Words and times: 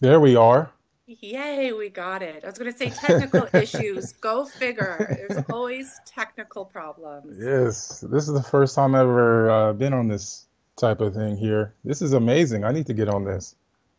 There 0.00 0.20
we 0.20 0.36
are. 0.36 0.70
Yay, 1.06 1.72
we 1.72 1.88
got 1.88 2.22
it. 2.22 2.44
I 2.44 2.46
was 2.46 2.58
going 2.58 2.72
to 2.72 2.78
say 2.78 2.90
technical 2.90 3.48
issues. 3.60 4.12
Go 4.12 4.44
figure. 4.44 5.26
There's 5.28 5.44
always 5.50 6.00
technical 6.06 6.64
problems. 6.64 7.36
Yes, 7.42 8.00
this 8.00 8.28
is 8.28 8.34
the 8.34 8.42
first 8.42 8.74
time 8.74 8.94
I've 8.94 9.02
ever 9.02 9.50
uh, 9.50 9.72
been 9.72 9.92
on 9.92 10.08
this 10.08 10.46
type 10.76 11.00
of 11.00 11.14
thing 11.14 11.36
here. 11.36 11.74
This 11.84 12.00
is 12.00 12.12
amazing. 12.12 12.64
I 12.64 12.72
need 12.72 12.86
to 12.86 12.94
get 12.94 13.08
on 13.08 13.24
this. 13.24 13.56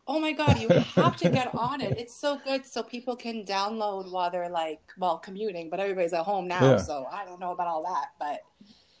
Oh 0.08 0.18
my 0.18 0.32
God, 0.32 0.58
you 0.58 0.68
have 0.68 1.16
to 1.18 1.28
get 1.30 1.54
on 1.54 1.80
it. 1.80 1.96
It's 1.96 2.14
so 2.16 2.40
good 2.44 2.66
so 2.66 2.82
people 2.82 3.14
can 3.14 3.44
download 3.44 4.10
while 4.10 4.30
they're 4.30 4.48
like, 4.48 4.80
well, 4.98 5.18
commuting, 5.18 5.70
but 5.70 5.78
everybody's 5.78 6.12
at 6.12 6.24
home 6.24 6.48
now, 6.48 6.62
Yeah. 6.72 6.76
so 6.78 7.06
I 7.12 7.24
don't 7.24 7.38
know 7.38 7.52
about 7.52 7.68
all 7.68 7.84
that, 7.84 8.08
but 8.18 8.42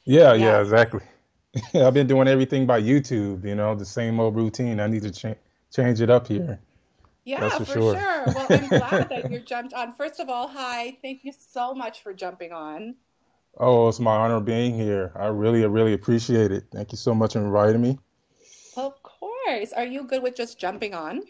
Yeah, 0.04 0.32
yeah, 0.34 0.58
yes. 0.58 0.66
exactly. 0.66 1.00
I've 1.74 1.92
been 1.94 2.06
doing 2.06 2.28
everything 2.28 2.66
by 2.66 2.80
YouTube, 2.80 3.44
you 3.44 3.56
know, 3.56 3.74
the 3.74 3.84
same 3.84 4.20
old 4.20 4.36
routine. 4.36 4.78
I 4.78 4.86
need 4.86 5.02
to 5.02 5.10
cha 5.10 5.34
change 5.74 6.00
it 6.00 6.08
up 6.10 6.28
here. 6.28 6.60
Yeah, 7.24 7.48
for 7.50 7.64
for 7.64 7.72
sure. 7.72 7.94
sure. 7.98 8.24
Well, 8.34 8.46
I'm 8.50 8.68
glad 8.68 9.08
that 9.08 9.30
you 9.30 9.40
jumped 9.40 9.74
on. 9.74 9.94
First 9.94 10.18
of 10.20 10.28
all, 10.28 10.48
hi. 10.48 10.98
Thank 11.02 11.24
you 11.24 11.32
so 11.32 11.74
much 11.74 12.02
for 12.02 12.12
jumping 12.12 12.52
on. 12.52 12.96
Oh, 13.58 13.88
it's 13.88 14.00
my 14.00 14.16
honor 14.16 14.40
being 14.40 14.74
here. 14.74 15.12
I 15.14 15.26
really, 15.26 15.64
really 15.66 15.92
appreciate 15.92 16.50
it. 16.52 16.64
Thank 16.72 16.90
you 16.92 16.98
so 16.98 17.14
much 17.14 17.34
for 17.34 17.40
inviting 17.40 17.82
me. 17.82 17.98
Of 18.76 19.00
course. 19.02 19.72
Are 19.72 19.84
you 19.84 20.04
good 20.04 20.22
with 20.22 20.34
just 20.34 20.58
jumping 20.58 20.94
on? 20.94 21.22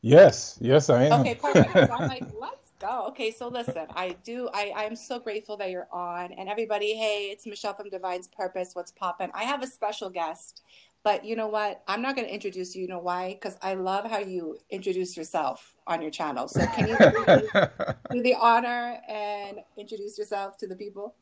Yes, 0.00 0.58
yes, 0.60 0.90
I 0.90 1.04
am. 1.04 1.20
Okay, 1.20 1.36
perfect. 1.36 1.68
Because 1.68 1.90
I'm 1.90 2.08
like, 2.08 2.24
let's 2.40 2.72
go. 2.80 3.06
Okay, 3.08 3.30
so 3.30 3.46
listen, 3.48 3.86
I 3.94 4.16
do, 4.24 4.48
I, 4.52 4.72
I'm 4.74 4.96
so 4.96 5.20
grateful 5.20 5.56
that 5.58 5.70
you're 5.70 5.86
on. 5.92 6.32
And 6.32 6.48
everybody, 6.48 6.94
hey, 6.94 7.28
it's 7.30 7.46
Michelle 7.46 7.74
from 7.74 7.88
Divine's 7.88 8.26
Purpose. 8.26 8.70
What's 8.74 8.90
poppin'? 8.90 9.30
I 9.32 9.44
have 9.44 9.62
a 9.62 9.66
special 9.66 10.10
guest, 10.10 10.62
but 11.04 11.24
you 11.24 11.36
know 11.36 11.48
what? 11.48 11.82
I'm 11.88 12.02
not 12.02 12.14
going 12.16 12.26
to 12.28 12.34
introduce 12.34 12.74
you. 12.74 12.82
You 12.82 12.88
know 12.88 12.98
why? 13.00 13.34
Because 13.34 13.56
I 13.62 13.74
love 13.74 14.08
how 14.10 14.18
you 14.18 14.58
introduce 14.70 15.16
yourself 15.16 15.74
on 15.86 16.02
your 16.02 16.10
channel. 16.10 16.48
So 16.48 16.66
can 16.68 16.86
you 16.86 16.98
do 18.10 18.22
the 18.22 18.34
honor 18.34 18.98
and 19.08 19.58
introduce 19.76 20.18
yourself 20.18 20.56
to 20.58 20.66
the 20.66 20.76
people? 20.76 21.14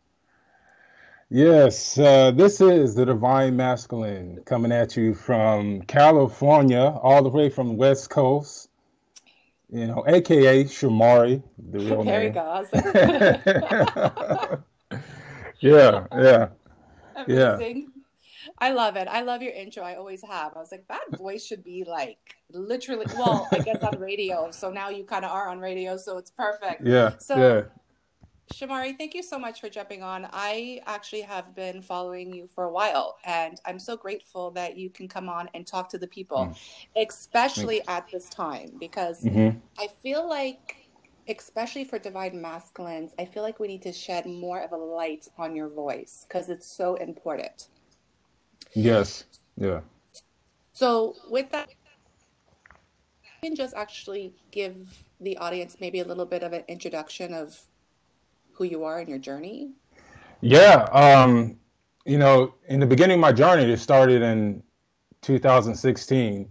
Yes, 1.30 1.96
uh, 1.98 2.32
this 2.32 2.60
is 2.60 2.94
the 2.96 3.06
Divine 3.06 3.56
Masculine 3.56 4.42
coming 4.44 4.72
at 4.72 4.96
you 4.96 5.14
from 5.14 5.82
California, 5.82 6.98
all 7.02 7.22
the 7.22 7.28
way 7.28 7.48
from 7.48 7.68
the 7.68 7.74
West 7.74 8.10
Coast, 8.10 8.68
you 9.70 9.86
know, 9.86 10.04
aka 10.06 10.64
Shamari, 10.64 11.42
the 11.70 11.78
real 11.80 12.04
There 12.04 12.20
name. 12.20 12.32
go. 12.32 12.44
Was 12.44 12.72
like, 12.72 12.94
Yeah, 15.60 16.06
yeah, 16.12 16.48
yeah. 17.26 17.54
amazing. 17.56 17.89
I 18.58 18.70
love 18.72 18.96
it. 18.96 19.08
I 19.08 19.22
love 19.22 19.42
your 19.42 19.52
intro. 19.52 19.82
I 19.82 19.96
always 19.96 20.22
have. 20.22 20.52
I 20.56 20.60
was 20.60 20.72
like, 20.72 20.86
that 20.88 21.04
voice 21.16 21.44
should 21.44 21.62
be 21.64 21.84
like 21.86 22.18
literally, 22.52 23.06
well, 23.10 23.48
I 23.52 23.60
guess 23.60 23.82
on 23.82 23.98
radio. 23.98 24.50
So 24.50 24.70
now 24.70 24.88
you 24.90 25.04
kind 25.04 25.24
of 25.24 25.30
are 25.30 25.48
on 25.48 25.60
radio, 25.60 25.96
so 25.96 26.18
it's 26.18 26.30
perfect. 26.30 26.86
Yeah, 26.86 27.10
So, 27.18 27.36
yeah. 27.38 27.62
Shamari, 28.52 28.98
thank 28.98 29.14
you 29.14 29.22
so 29.22 29.38
much 29.38 29.60
for 29.60 29.68
jumping 29.70 30.02
on. 30.02 30.28
I 30.32 30.80
actually 30.86 31.22
have 31.22 31.54
been 31.54 31.82
following 31.82 32.32
you 32.32 32.48
for 32.48 32.64
a 32.64 32.72
while, 32.72 33.16
and 33.24 33.60
I'm 33.64 33.78
so 33.78 33.96
grateful 33.96 34.50
that 34.52 34.76
you 34.76 34.90
can 34.90 35.08
come 35.08 35.28
on 35.28 35.48
and 35.54 35.66
talk 35.66 35.88
to 35.90 35.98
the 35.98 36.08
people, 36.08 36.52
Mm, 36.52 36.56
especially 37.08 37.82
at 37.88 38.10
this 38.10 38.28
time, 38.28 38.72
because 38.78 39.24
you. 39.24 39.32
hmm 39.32 39.50
I 39.78 39.88
feel 40.02 40.28
like, 40.28 40.76
especially 41.28 41.84
for 41.84 41.98
Divine 41.98 42.40
Masculines, 42.40 43.14
I 43.18 43.24
feel 43.24 43.42
like 43.42 43.58
we 43.60 43.68
need 43.68 43.82
to 43.82 43.92
shed 43.92 44.26
more 44.26 44.60
of 44.60 44.72
a 44.72 44.76
light 44.76 45.26
on 45.38 45.56
your 45.56 45.68
voice 45.70 46.26
because 46.28 46.50
it's 46.50 46.66
so 46.66 46.96
important. 46.96 47.68
Yes, 48.74 49.24
yeah. 49.56 49.80
So, 50.72 51.16
with 51.28 51.50
that, 51.50 51.68
you 53.24 53.30
can 53.42 53.56
just 53.56 53.74
actually 53.74 54.32
give 54.50 55.04
the 55.20 55.36
audience 55.38 55.76
maybe 55.80 56.00
a 56.00 56.04
little 56.04 56.26
bit 56.26 56.42
of 56.42 56.52
an 56.52 56.64
introduction 56.68 57.34
of 57.34 57.60
who 58.52 58.64
you 58.64 58.84
are 58.84 58.98
and 59.00 59.08
your 59.08 59.18
journey. 59.18 59.72
Yeah, 60.40 60.84
um, 60.92 61.58
you 62.06 62.18
know, 62.18 62.54
in 62.68 62.80
the 62.80 62.86
beginning 62.86 63.14
of 63.14 63.20
my 63.20 63.32
journey, 63.32 63.70
it 63.70 63.78
started 63.78 64.22
in 64.22 64.62
2016. 65.22 66.48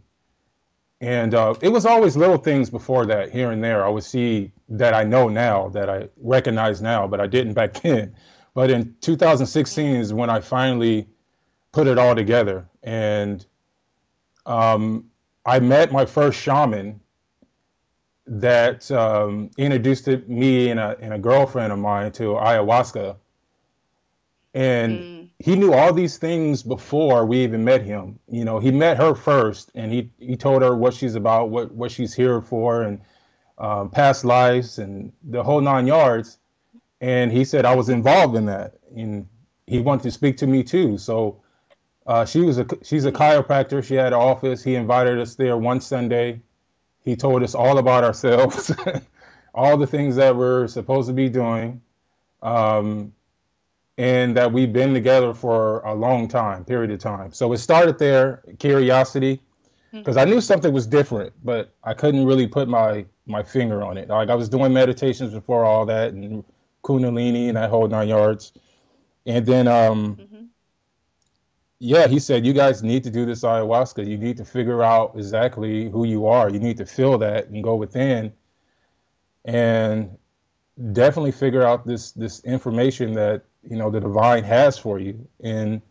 And 1.01 1.33
uh, 1.33 1.55
it 1.61 1.69
was 1.69 1.85
always 1.85 2.17
little 2.17 2.38
things 2.38 2.69
before 2.69 3.05
that, 3.05 3.31
here 3.31 3.51
and 3.51 3.63
there. 3.63 3.85
I 3.85 3.89
would 3.89 4.03
see 4.03 4.51
that 4.67 4.94
I 4.94 5.03
know 5.03 5.29
now, 5.29 5.69
that 5.69 5.89
I 5.89 6.09
recognize 6.17 6.81
now, 6.81 7.07
but 7.07 7.21
I 7.21 7.27
didn't 7.27 7.53
back 7.53 7.73
then. 7.81 8.15
But 8.53 8.69
in 8.69 8.95
2016 9.01 9.95
is 9.95 10.13
when 10.13 10.29
I 10.29 10.41
finally 10.41 11.07
put 11.72 11.88
it 11.88 11.97
all 11.97 12.16
together. 12.16 12.68
And 12.84 13.46
um, 14.46 15.06
I 15.46 15.59
met 15.59 15.91
my 15.91 16.06
first 16.06 16.40
shaman 16.40 17.02
that 18.28 18.90
um, 18.91 19.52
introduced 19.57 20.07
it- 20.07 20.30
me 20.30 20.69
and 20.69 20.80
a, 20.80 20.97
and 21.02 21.13
a 21.13 21.19
girlfriend 21.19 21.74
of 21.74 21.80
mine 21.80 22.12
to 22.13 22.34
ayahuasca. 22.35 23.18
And 24.53 25.07
Mm, 25.07 25.30
he 25.40 25.56
knew 25.56 25.74
all 25.74 25.94
these 25.94 26.18
things 26.18 26.63
before 26.63 27.25
we 27.25 27.44
even 27.44 27.63
met 27.63 27.84
him. 27.84 28.19
You 28.30 28.46
know, 28.46 28.59
he 28.59 28.72
met 28.72 28.97
her 28.97 29.16
first, 29.16 29.72
and 29.75 29.91
he 29.91 30.12
he 30.19 30.36
told 30.38 30.62
her 30.63 30.75
what 30.75 30.94
she's 30.94 31.16
about, 31.16 31.50
what 31.50 31.72
what 31.74 31.91
she's 31.91 32.13
here 32.13 32.41
for, 32.41 32.84
and 32.84 33.01
um, 33.59 33.90
past 33.90 34.25
lives, 34.25 34.80
and 34.80 35.13
the 35.24 35.44
whole 35.44 35.62
nine 35.62 35.88
yards. 35.88 36.40
And 37.01 37.31
he 37.31 37.46
said 37.46 37.66
I 37.66 37.75
was 37.75 37.90
involved 37.90 38.36
in 38.38 38.46
that, 38.47 38.75
and 38.96 39.28
he 39.68 39.80
wanted 39.80 40.03
to 40.03 40.12
speak 40.12 40.38
to 40.38 40.47
me 40.47 40.63
too. 40.63 40.97
So 40.97 41.41
uh, 42.09 42.25
she 42.25 42.41
was 42.41 42.59
a 42.59 42.67
she's 42.83 43.05
a 43.05 43.13
chiropractor. 43.13 43.83
She 43.85 43.95
had 43.95 44.09
an 44.13 44.19
office. 44.19 44.63
He 44.63 44.75
invited 44.75 45.19
us 45.19 45.35
there 45.35 45.57
one 45.57 45.81
Sunday. 45.81 46.41
He 47.01 47.15
told 47.15 47.43
us 47.43 47.55
all 47.55 47.79
about 47.79 48.03
ourselves, 48.03 48.73
all 49.55 49.77
the 49.77 49.87
things 49.87 50.15
that 50.17 50.35
we're 50.35 50.67
supposed 50.67 51.07
to 51.09 51.13
be 51.13 51.29
doing. 51.29 51.81
Um, 52.43 53.13
and 53.97 54.35
that 54.37 54.51
we've 54.51 54.73
been 54.73 54.93
together 54.93 55.33
for 55.33 55.81
a 55.81 55.93
long 55.93 56.27
time, 56.27 56.65
period 56.65 56.91
of 56.91 56.99
time. 56.99 57.31
So 57.33 57.53
it 57.53 57.59
started 57.59 57.99
there, 57.99 58.43
curiosity, 58.59 59.41
because 60.03 60.17
I 60.17 60.25
mhm, 60.25 60.25
knew 60.25 60.41
something 60.41 60.73
was 60.73 60.87
different, 60.87 61.33
but 61.43 61.73
I 61.83 61.93
couldn't 61.93 62.25
really 62.25 62.47
put 62.47 62.69
my 62.69 63.05
my 63.27 63.43
finger 63.43 63.83
on 63.83 63.97
it. 63.97 64.09
Like 64.09 64.29
I 64.29 64.35
was 64.35 64.49
doing 64.49 64.73
meditations 64.73 65.33
before 65.33 65.65
all 65.65 65.85
that, 65.87 66.13
and 66.13 66.43
Kundalini 66.83 67.49
and 67.49 67.57
that 67.57 67.69
whole 67.69 67.87
nine 67.87 68.09
yards. 68.09 68.53
And 69.27 69.45
then, 69.45 69.67
um, 69.67 70.19
mhm. 70.19 70.28
Yeah, 71.79 72.07
he 72.07 72.19
said, 72.19 72.45
you 72.45 72.53
guys 72.53 72.84
need 72.84 73.03
to 73.06 73.09
do 73.09 73.25
this 73.25 73.44
ayahuasca. 73.44 74.06
You 74.06 74.17
need 74.17 74.38
to 74.38 74.45
figure 74.45 74.84
out 74.84 75.13
exactly 75.16 75.90
who 75.90 76.03
you 76.06 76.28
are. 76.28 76.50
You 76.50 76.59
need 76.59 76.78
to 76.78 76.85
feel 76.85 77.17
that 77.19 77.47
and 77.47 77.63
go 77.63 77.75
within 77.75 78.34
and 79.45 80.18
definitely 80.94 81.31
figure 81.31 81.63
out 81.63 81.85
this 81.85 82.12
this 82.12 82.44
information 82.45 83.13
that 83.13 83.44
you 83.63 83.78
know 83.78 83.89
the 83.89 84.00
divine 84.00 84.44
has 84.44 84.78
for 84.78 85.00
you 85.00 85.28
and 85.41 85.81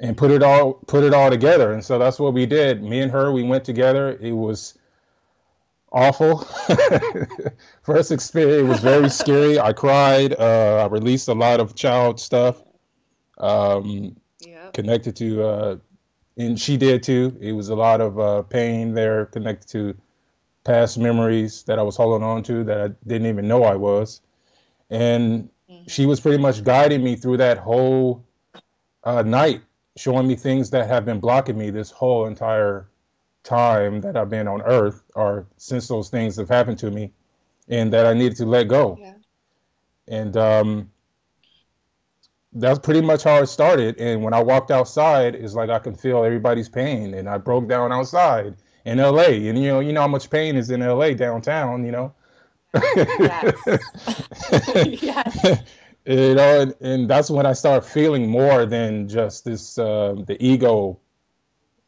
and 0.00 0.16
put 0.16 0.30
it 0.30 0.42
all 0.42 0.74
put 0.86 1.04
it 1.04 1.12
all 1.12 1.30
together 1.30 1.72
and 1.72 1.84
so 1.84 1.98
that's 1.98 2.18
what 2.18 2.32
we 2.32 2.46
did 2.46 2.82
me 2.82 3.00
and 3.00 3.10
her 3.12 3.32
we 3.32 3.42
went 3.42 3.64
together 3.64 4.18
it 4.20 4.32
was 4.32 4.78
awful 5.92 6.38
first 7.82 8.12
experience 8.12 8.66
was 8.68 8.80
very 8.80 9.10
scary 9.10 9.58
i 9.58 9.72
cried 9.72 10.34
uh, 10.38 10.82
i 10.82 10.86
released 10.86 11.28
a 11.28 11.34
lot 11.34 11.60
of 11.60 11.74
child 11.74 12.18
stuff 12.18 12.62
um. 13.38 14.16
Connected 14.72 15.14
to 15.16 15.42
uh, 15.42 15.76
and 16.36 16.58
she 16.60 16.76
did 16.76 17.02
too 17.02 17.36
it 17.40 17.52
was 17.52 17.68
a 17.68 17.74
lot 17.76 18.00
of 18.00 18.18
uh, 18.18 18.42
pain 18.42 18.94
there 18.94 19.26
connected 19.26 19.68
to 19.68 19.96
past 20.64 20.98
memories 20.98 21.62
that 21.64 21.78
i 21.78 21.82
was 21.82 21.96
holding 21.96 22.22
on 22.26 22.42
to 22.42 22.64
that 22.64 22.80
i 22.80 22.88
didn't 23.06 23.26
even 23.26 23.46
know 23.48 23.62
i 23.64 23.74
was 23.74 24.20
and 24.90 25.48
she 25.86 26.06
Mhm. 26.06 26.06
was 26.06 26.20
pretty 26.20 26.38
much 26.38 26.62
guiding 26.64 27.02
me 27.02 27.16
through 27.16 27.36
that 27.38 27.58
whole 27.58 28.24
uh, 29.04 29.22
night, 29.22 29.62
showing 29.96 30.26
me 30.26 30.34
things 30.36 30.70
that 30.70 30.86
have 30.86 31.04
been 31.04 31.20
blocking 31.20 31.58
me 31.58 31.70
this 31.70 31.90
whole 31.90 32.26
entire 32.26 32.88
time 33.42 34.00
that 34.00 34.16
I've 34.16 34.30
been 34.30 34.48
on 34.48 34.62
Earth, 34.62 35.02
or 35.14 35.46
since 35.56 35.88
those 35.88 36.08
things 36.10 36.36
have 36.36 36.48
happened 36.48 36.78
to 36.78 36.90
me, 36.90 37.12
and 37.68 37.92
that 37.92 38.06
I 38.06 38.14
needed 38.14 38.36
to 38.38 38.46
let 38.46 38.68
go. 38.68 39.00
Yeah. 39.00 39.14
And 40.08 40.36
um, 40.36 40.90
that's 42.54 42.78
pretty 42.78 43.00
much 43.00 43.24
how 43.24 43.38
it 43.42 43.46
started. 43.46 43.98
And 43.98 44.22
when 44.22 44.34
I 44.34 44.42
walked 44.42 44.70
outside, 44.70 45.34
it's 45.34 45.54
like 45.54 45.70
I 45.70 45.78
can 45.78 45.94
feel 45.94 46.24
everybody's 46.24 46.68
pain, 46.68 47.14
and 47.14 47.28
I 47.28 47.38
broke 47.38 47.68
down 47.68 47.92
outside 47.92 48.56
in 48.84 48.98
LA. 48.98 49.22
And 49.48 49.58
you 49.62 49.68
know, 49.68 49.80
you 49.80 49.92
know 49.92 50.02
how 50.02 50.08
much 50.08 50.28
pain 50.30 50.56
is 50.56 50.70
in 50.70 50.80
LA 50.80 51.10
downtown, 51.14 51.84
you 51.84 51.92
know. 51.92 52.14
Yes. 52.96 53.54
Yes. 55.02 55.62
you 56.06 56.34
know, 56.34 56.60
and, 56.62 56.74
and 56.80 57.08
that's 57.08 57.30
when 57.30 57.46
I 57.46 57.52
start 57.52 57.84
feeling 57.84 58.28
more 58.28 58.66
than 58.66 59.08
just 59.08 59.44
this 59.44 59.78
uh, 59.78 60.14
the 60.26 60.36
ego 60.44 60.98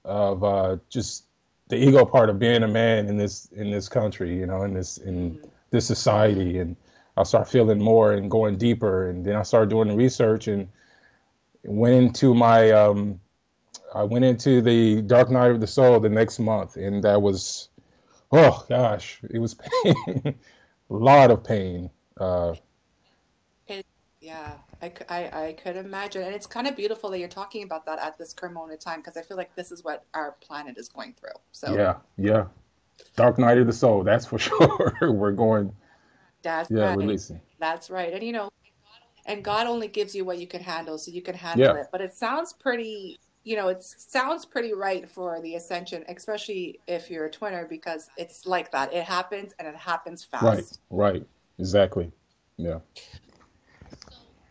of 0.05 0.45
uh, 0.45 0.77
just 0.89 1.25
the 1.69 1.77
ego 1.77 2.05
part 2.05 2.29
of 2.29 2.39
being 2.39 2.63
a 2.63 2.69
man 2.69 3.07
in 3.09 3.17
this 3.17 3.47
in 3.53 3.71
this 3.71 3.89
country, 3.89 4.37
you 4.37 4.47
know, 4.47 4.63
in 4.63 4.75
this 4.75 4.99
in 4.99 5.33
Mhm. 5.33 5.49
this 5.71 5.87
society, 5.87 6.59
and 6.59 6.77
I 7.17 7.23
start 7.23 7.49
feeling 7.49 7.81
more 7.81 8.13
and 8.13 8.31
going 8.31 8.57
deeper, 8.57 9.11
and 9.11 9.25
then 9.25 9.37
I 9.37 9.43
started 9.43 9.71
doing 9.71 9.89
the 9.89 9.97
research 9.97 10.49
and 10.49 10.69
went 11.65 11.95
into 11.95 12.35
my 12.35 12.71
um, 12.71 13.21
I 13.95 14.03
went 14.03 14.25
into 14.25 14.61
the 14.61 15.03
Dark 15.03 15.31
Night 15.31 15.51
of 15.51 15.61
the 15.61 15.67
Soul 15.67 16.01
the 16.01 16.09
next 16.09 16.39
month, 16.39 16.77
and 16.77 17.03
that 17.05 17.21
was 17.21 17.69
Oh 18.37 18.65
gosh, 18.69 19.21
it 19.31 19.39
was 19.39 19.55
pain, 19.85 20.23
a 20.27 20.35
lot 20.89 21.31
of 21.31 21.45
pain. 21.45 21.89
Uh, 22.19 22.55
It, 23.69 23.87
yeah, 24.21 24.55
I, 24.83 24.93
I, 25.09 25.47
I 25.47 25.53
could 25.53 25.77
imagine. 25.77 26.23
And 26.23 26.35
it's 26.35 26.47
kind 26.47 26.67
of 26.67 26.75
beautiful 26.75 27.11
that 27.11 27.21
you're 27.21 27.29
talking 27.29 27.63
about 27.63 27.87
that 27.87 28.01
at 28.01 28.19
this 28.19 28.33
current 28.33 28.55
moment 28.55 28.73
in 28.73 28.79
time 28.81 29.01
because 29.01 29.17
I 29.17 29.23
feel 29.23 29.37
like 29.37 29.55
this 29.55 29.71
is 29.71 29.85
what 29.85 30.05
our 30.15 30.33
planet 30.41 30.79
is 30.79 30.89
going 30.89 31.15
through. 31.15 31.39
So 31.53 31.77
yeah, 31.77 31.97
yeah. 32.17 32.47
Dark 33.17 33.39
night 33.39 33.59
of 33.59 33.69
the 33.69 33.73
soul, 33.73 34.03
that's 34.03 34.27
for 34.27 34.39
sure. 34.41 34.97
We're 35.01 35.33
going, 35.33 35.73
that's 36.45 36.71
yeah, 36.71 36.95
right. 36.95 36.99
releasing. 36.99 37.41
That's 37.61 37.91
right. 37.91 38.15
And 38.15 38.23
you 38.25 38.33
know, 38.33 38.51
and 39.27 39.45
God 39.45 39.67
only 39.67 39.89
gives 39.89 40.15
you 40.15 40.25
what 40.25 40.39
you 40.39 40.47
can 40.47 40.63
handle, 40.63 40.99
so 40.99 41.11
you 41.13 41.23
can 41.23 41.35
handle 41.37 41.61
Yeah, 41.61 41.77
it. 41.77 41.87
But 41.93 42.03
it 42.03 42.15
sounds 42.15 42.53
pretty, 42.55 43.19
you 43.45 43.57
know, 43.57 43.69
it 43.69 43.83
sounds 43.83 44.47
pretty 44.47 44.75
right 44.75 45.09
for 45.09 45.41
the 45.43 45.57
ascension, 45.57 46.05
especially 46.09 46.81
if 46.89 47.11
you're 47.11 47.27
a 47.27 47.31
twinner, 47.31 47.69
because 47.69 48.11
it's 48.17 48.47
like 48.47 48.73
that. 48.73 48.93
It 48.95 49.05
happens 49.05 49.55
and 49.59 49.69
it 49.69 49.77
happens 49.77 50.25
fast. 50.25 50.81
right, 50.91 51.19
right, 51.19 51.27
exactly. 51.59 52.13
Yeah. 52.57 52.81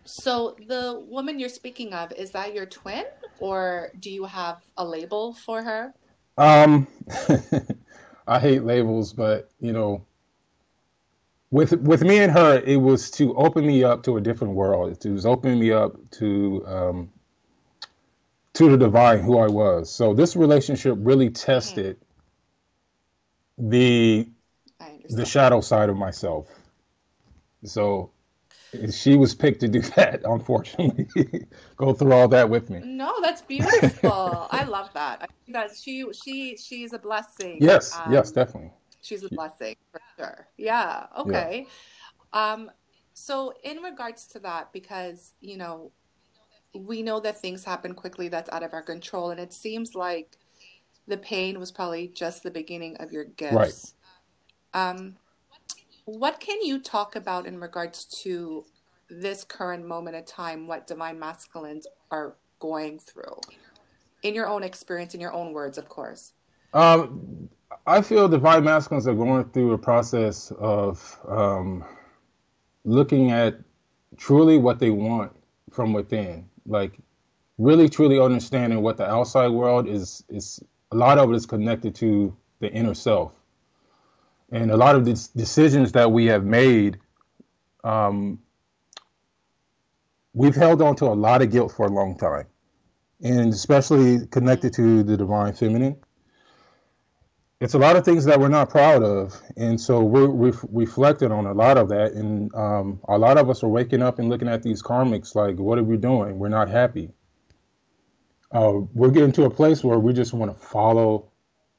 So 0.06 0.56
the 0.68 1.04
woman 1.08 1.40
you're 1.40 1.50
speaking 1.50 1.94
of, 1.94 2.12
is 2.14 2.32
that 2.32 2.54
your 2.54 2.66
twin, 2.66 3.06
or 3.38 3.92
do 4.00 4.10
you 4.12 4.26
have 4.26 4.62
a 4.78 4.86
label 4.86 5.34
for 5.34 5.64
her? 5.64 5.94
Um, 6.38 6.88
I 8.28 8.40
hate 8.40 8.64
labels, 8.64 9.14
but 9.14 9.52
you 9.60 9.74
know, 9.74 10.06
with 11.54 11.74
with 11.82 12.04
me 12.04 12.18
and 12.18 12.32
her, 12.32 12.60
it 12.66 12.78
was 12.78 13.12
to 13.12 13.36
open 13.36 13.68
me 13.68 13.84
up 13.84 14.02
to 14.04 14.18
a 14.18 14.22
different 14.22 14.56
world. 14.56 15.06
It 15.06 15.10
was 15.12 15.24
opening 15.24 15.60
me 15.60 15.72
up 15.72 15.96
to 16.14 16.66
um, 16.66 17.12
to 18.54 18.70
the 18.72 18.78
divine, 18.78 19.20
who 19.20 19.38
I 19.38 19.48
was. 19.48 19.92
So 19.92 20.16
this 20.16 20.36
relationship 20.36 20.98
really 21.00 21.30
tested 21.30 21.98
the 23.60 24.28
I 24.80 24.86
the 25.10 25.26
understand. 25.26 25.28
shadow 25.28 25.62
side 25.62 25.90
of 25.90 25.96
myself. 25.96 26.48
So 27.64 28.10
she 28.92 29.16
was 29.16 29.36
picked 29.36 29.60
to 29.60 29.68
do 29.68 29.80
that, 29.96 30.22
unfortunately. 30.26 31.08
Go 31.78 31.94
through 31.94 32.14
all 32.14 32.28
that 32.30 32.50
with 32.50 32.72
me. 32.72 32.82
No, 32.82 33.22
that's 33.22 33.44
beautiful. 33.44 34.48
I 34.50 34.64
love 34.64 34.90
that. 34.94 35.20
I 35.22 35.28
think 35.46 35.56
that 35.56 35.78
she 35.78 36.06
she 36.14 36.58
she's 36.58 36.94
a 36.94 37.00
blessing. 37.00 37.60
Yes, 37.62 38.02
yes, 38.10 38.30
Um, 38.30 38.34
definitely. 38.34 38.72
She's 39.04 39.24
a 39.24 39.30
blessing 39.30 39.76
for 39.92 40.02
sure. 40.18 40.48
Yeah, 40.58 41.06
Yeah, 41.16 41.22
okay. 41.22 41.68
Um, 42.34 42.72
so 43.14 43.54
in 43.64 43.78
regards 43.78 44.26
to 44.28 44.40
that, 44.40 44.74
because 44.74 45.34
you 45.40 45.58
know, 45.58 45.92
we 46.74 47.04
know 47.04 47.20
that 47.20 47.40
things 47.40 47.64
happen 47.64 47.94
quickly 47.94 48.28
that's 48.28 48.50
out 48.50 48.64
of 48.64 48.74
our 48.74 48.82
control, 48.82 49.30
and 49.30 49.40
it 49.40 49.54
seems 49.54 49.94
like 49.94 50.38
the 51.08 51.18
pain 51.18 51.60
was 51.60 51.72
probably 51.72 52.08
just 52.08 52.44
the 52.44 52.52
beginning 52.52 52.98
of 52.98 53.12
your 53.12 53.26
right. 53.26 53.66
gifts. 53.66 53.94
Um, 54.74 55.18
what 56.06 56.40
can 56.40 56.62
you 56.62 56.80
talk 56.80 57.16
about 57.16 57.46
in 57.46 57.60
regards 57.60 58.06
to 58.24 58.66
this 59.10 59.44
current 59.44 59.86
moment 59.86 60.16
of 60.16 60.26
time, 60.26 60.68
what 60.68 60.88
divine 60.88 61.20
masculines 61.20 61.88
are 62.12 62.36
going 62.60 63.00
through? 63.00 63.40
In 64.24 64.34
your 64.34 64.48
own 64.48 64.64
experience, 64.64 65.14
in 65.14 65.22
your 65.22 65.34
own 65.34 65.54
words, 65.54 65.78
of 65.78 65.90
course. 65.90 66.34
Um, 66.74 67.50
I 67.86 68.02
feel 68.02 68.30
divine 68.30 68.64
masculines 68.64 69.08
are 69.08 69.14
going 69.14 69.44
through 69.50 69.74
a 69.74 69.78
process 69.78 70.52
of 70.58 71.20
um, 71.28 71.84
looking 72.86 73.32
at 73.32 73.60
truly 74.16 74.58
what 74.58 74.80
they 74.80 74.90
want 74.90 75.34
from 75.70 75.92
within, 75.92 76.48
like 76.66 76.98
really 77.58 77.90
truly 77.90 78.20
understanding 78.20 78.82
what 78.82 78.96
the 78.98 79.06
outside 79.06 79.50
world 79.50 79.88
is 79.88 80.24
is 80.30 80.64
a 80.92 80.96
lot 80.96 81.18
of 81.18 81.30
it 81.32 81.36
is 81.36 81.46
connected 81.46 81.94
to 81.96 82.36
the 82.60 82.72
inner 82.72 82.94
self. 82.94 83.34
And 84.52 84.72
a 84.72 84.78
lot 84.78 84.96
of 84.96 85.04
the 85.04 85.14
decisions 85.36 85.92
that 85.94 86.12
we 86.12 86.28
have 86.28 86.46
made, 86.46 87.00
um, 87.84 88.40
we've 90.34 90.56
held 90.56 90.82
on 90.82 90.96
to 90.98 91.06
a 91.06 91.16
lot 91.16 91.42
of 91.42 91.52
guilt 91.52 91.74
for 91.76 91.88
a 91.88 91.90
long 91.90 92.18
time, 92.18 92.46
and 93.24 93.52
especially 93.52 94.26
connected 94.28 94.72
to 94.74 95.04
the 95.04 95.18
divine 95.18 95.54
feminine. 95.54 95.98
It's 97.64 97.76
a 97.76 97.80
lot 97.80 97.96
of 97.96 98.04
things 98.04 98.26
that 98.26 98.42
we're 98.42 98.50
not 98.50 98.70
proud 98.70 99.04
of, 99.04 99.42
and 99.56 99.80
so 99.80 100.04
we're 100.04 100.28
we've 100.28 100.60
reflected 100.70 101.32
on 101.32 101.46
a 101.46 101.54
lot 101.54 101.78
of 101.78 101.88
that, 101.88 102.12
and 102.12 102.54
um, 102.54 103.00
a 103.08 103.18
lot 103.18 103.38
of 103.38 103.50
us 103.50 103.64
are 103.64 103.70
waking 103.70 104.02
up 104.02 104.20
and 104.20 104.28
looking 104.28 104.50
at 104.50 104.64
these 104.64 104.84
karmics 104.84 105.34
like, 105.34 105.58
what 105.58 105.80
are 105.80 105.84
we 105.84 105.96
doing? 105.96 106.40
We're 106.40 106.50
not 106.50 106.68
happy. 106.68 107.14
Uh, 108.52 108.82
we're 108.94 109.12
getting 109.12 109.32
to 109.32 109.46
a 109.46 109.50
place 109.50 109.82
where 109.82 109.98
we 109.98 110.12
just 110.12 110.34
want 110.34 110.52
to 110.52 110.68
follow 110.68 111.32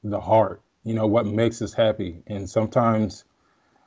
the 0.03 0.19
heart, 0.19 0.63
you 0.85 0.95
know, 0.95 1.07
what 1.07 1.27
makes 1.27 1.61
us 1.61 1.75
happy, 1.75 2.23
and 2.29 2.49
sometimes 2.49 3.25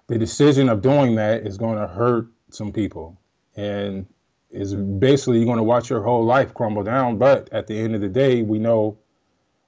the 0.05 0.19
decision 0.19 0.69
of 0.69 0.83
doing 0.83 1.15
that 1.15 1.47
is 1.47 1.57
going 1.57 1.79
to 1.79 1.87
hurt 1.87 2.27
some 2.51 2.71
people 2.71 3.19
and 3.55 4.05
is 4.51 4.75
basically 4.75 5.37
you're 5.37 5.47
going 5.47 5.57
to 5.57 5.63
watch 5.63 5.89
your 5.89 6.03
whole 6.03 6.23
life 6.23 6.53
crumble 6.53 6.83
down 6.83 7.17
but 7.17 7.51
at 7.51 7.67
the 7.67 7.77
end 7.77 7.93
of 7.95 7.99
the 7.99 8.07
day 8.07 8.43
we 8.43 8.59
know 8.59 8.97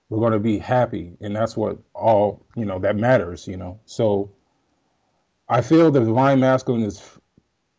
we're 0.09 0.19
going 0.19 0.33
to 0.33 0.39
be 0.39 0.57
happy 0.57 1.13
and 1.21 1.35
that's 1.35 1.55
what 1.57 1.77
all 1.93 2.45
you 2.55 2.65
know 2.65 2.79
that 2.79 2.95
matters 2.95 3.47
you 3.47 3.57
know 3.57 3.79
so 3.85 4.31
i 5.49 5.61
feel 5.61 5.91
the 5.91 5.99
divine 5.99 6.39
masculine 6.39 6.83
is 6.83 7.19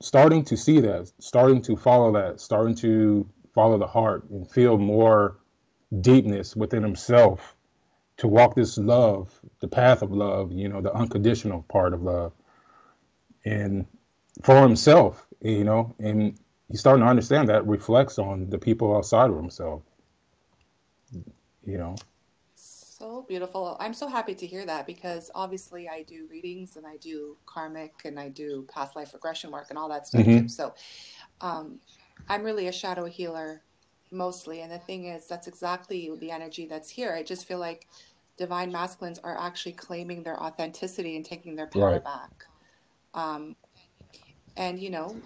starting 0.01 0.45
to 0.45 0.57
see 0.57 0.81
that 0.81 1.11
starting 1.19 1.61
to 1.61 1.77
follow 1.77 2.13
that 2.13 2.41
starting 2.41 2.75
to 2.75 3.29
follow 3.55 3.79
the 3.79 3.87
heart 3.87 4.29
and 4.31 4.51
feel 4.51 4.79
more 4.79 5.39
deepness 6.01 6.57
within 6.57 6.83
himself 6.83 7.57
to 8.17 8.29
walk 8.29 8.55
this 8.55 8.79
love 8.79 9.41
the 9.61 9.69
path 9.69 10.03
of 10.03 10.13
love 10.13 10.53
you 10.53 10.69
know 10.69 10.81
the 10.81 10.93
unconditional 10.95 11.63
part 11.69 11.93
of 11.93 12.03
love 12.03 12.33
and 13.45 13.87
for 14.43 14.63
himself, 14.63 15.27
you 15.43 15.65
know, 15.65 15.95
and 15.99 16.39
he's 16.69 16.81
starting 16.81 17.05
to 17.05 17.11
understand 17.11 17.49
that 17.49 17.67
reflects 17.67 18.19
on 18.19 18.49
the 18.51 18.59
people 18.59 18.97
outside 18.97 19.31
of 19.31 19.37
himself, 19.37 19.83
you 21.65 21.79
know. 21.79 21.97
So 23.01 23.25
beautiful. 23.29 23.77
I'm 23.81 23.95
so 23.95 24.09
happy 24.09 24.35
to 24.35 24.47
hear 24.47 24.67
that 24.67 24.87
because 24.87 25.31
obviously 25.35 25.89
I 25.89 26.03
do 26.03 26.27
readings 26.31 26.77
and 26.77 26.87
I 26.87 26.99
do 26.99 27.39
karmic 27.47 28.03
and 28.05 28.21
I 28.21 28.29
do 28.29 28.67
past 28.73 28.95
life 28.97 29.15
regression 29.15 29.51
work 29.51 29.69
and 29.71 29.79
all 29.79 29.89
that 29.89 30.07
stuff 30.07 30.29
too. 30.31 30.43
hmm 30.43 30.47
So, 30.49 30.75
um, 31.41 31.81
I'm 32.29 32.45
really 32.45 32.69
a 32.69 32.73
shadow 32.73 33.07
healer 33.07 33.63
mostly. 34.13 34.61
And 34.63 34.71
the 34.71 34.79
thing 34.79 35.07
is, 35.07 35.27
that's 35.29 35.49
exactly 35.49 36.11
the 36.21 36.31
energy 36.31 36.67
that's 36.67 36.91
here. 36.91 37.15
I 37.15 37.23
just 37.23 37.47
feel 37.49 37.59
like 37.59 37.89
divine 38.39 38.73
masculines 38.73 39.19
are 39.21 39.39
actually 39.39 39.73
claiming 39.73 40.23
their 40.23 40.41
authenticity 40.43 41.17
and 41.17 41.25
taking 41.25 41.57
their 41.57 41.69
power 41.69 41.93
Right. 41.93 42.05
back. 42.05 42.45
Um, 43.15 43.57
and 44.57 44.79
you 44.79 44.91
know, 44.91 45.23